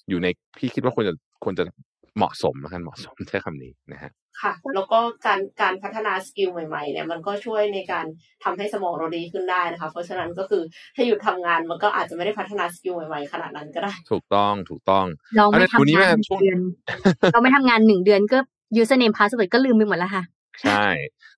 [0.08, 1.64] อยู่ในพี่คิดว่าควรจะควรจะ
[2.16, 8.06] เหมาะสมแล้วกันเหมาะสมใช้คำนี้นะฮะค่ะ แล้วก็การการพัฒนา skill ใหม่ๆเนี่ยมันก็ช่วยในการ
[8.44, 10.62] ทำให้สมองเราดีขึ้นได้นะคะ เพราะฉะนั้นก็คือ
[10.94, 15.06] ถ้าหยุดทำงานมันก็อาจจะไม่ได้พัฒนา skill ใหม่ๆขนาดนั้นก็ได้ ถูกต้องถูกต้อง
[15.36, 16.60] เราไม่เอาเดี๋ยวทำงานหวันนี้นึ่งแม่ช่วงเดือน
[17.32, 18.38] เราไม่ทำงานหนึ่งเดือนก็
[18.80, 20.24] username password ก็ลืมไปหมดแล้วค่ะ
[20.62, 20.86] ใช่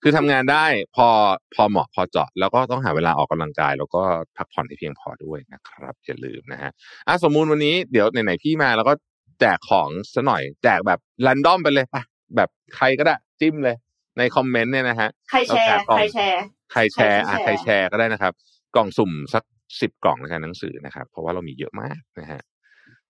[0.03, 0.65] คือทำงานได้
[0.97, 1.09] พอ
[1.55, 4.03] พอเหมาะพอเจาะ แล้วก็ต้องหาเวลาออกกำลังกาย แล้วก็
[4.37, 6.71] พักผ่อนให้เพียงพอด้วยนะครับอย่าลืมนะฮะ
[7.07, 8.95] อะสมมุติวันนี้เดี๋ยวไหนๆพี่มาแล้วก็
[9.41, 11.97] แจกของซะหน่อยแจกแบบรันดอมไปเลยไป
[12.37, 13.77] แบบใครก็ได้จิ้มเลย
[14.19, 16.43] ในคอมเมนต์เนี่ยนะฮะใครแชร์เราแจกกล่องใครแชร์
[16.73, 18.33] ใครแชร์ใครอะแชร์ใครแชร์ก็ได้นะครับ
[18.75, 19.45] กล่องสุ่มสัก
[19.81, 22.41] สิบกล่องในการหนังสือนะครับ เพราะว่าเรามีเยอะมากนะฮะ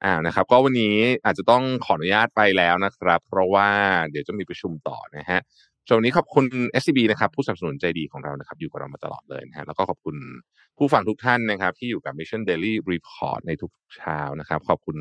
[0.05, 3.69] อ่านะครับ ก็วันนี้อาจจะต้องขออนุญาตไปแล้วนะครับ เพราะว่า
[4.11, 5.41] เดี๋ยวจะมีประชุมต่อนะฮะ
[5.87, 6.45] ส่วนวันนี้ขอบคุณ
[6.81, 10.17] SCB นะครับ ผู้สนับสนุนใจดีของเรานะครับ อยู่กับเรามาตลอดเลยนะฮะแล้วก็ขอบคุณ
[10.79, 14.97] ผู้ฟังทุกท่านนะครับ ที่อยู่กับ Mission Daily Report ในทุกเช้านะครับ ขอบคุณ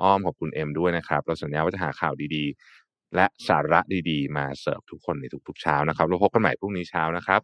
[0.00, 7.40] อ้อมขอบคุณเอ็มด้วยนะครับ เราสัญญาว่าจะหาข่าวดีๆ และสาระดีๆ มาเสิร์ฟทุกคนในทุกๆเช้านะครับแล้วพบกันใหม่พรุ่งนี้เช้านะครับ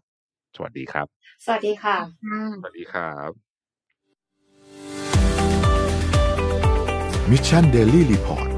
[0.56, 1.06] สวัสดีครับ
[1.44, 1.96] สวัสดีค่ะ
[2.62, 3.30] สวัสดีครับ
[7.30, 8.50] Mission Daily Report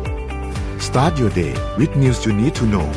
[0.87, 2.89] start your day with news you need to know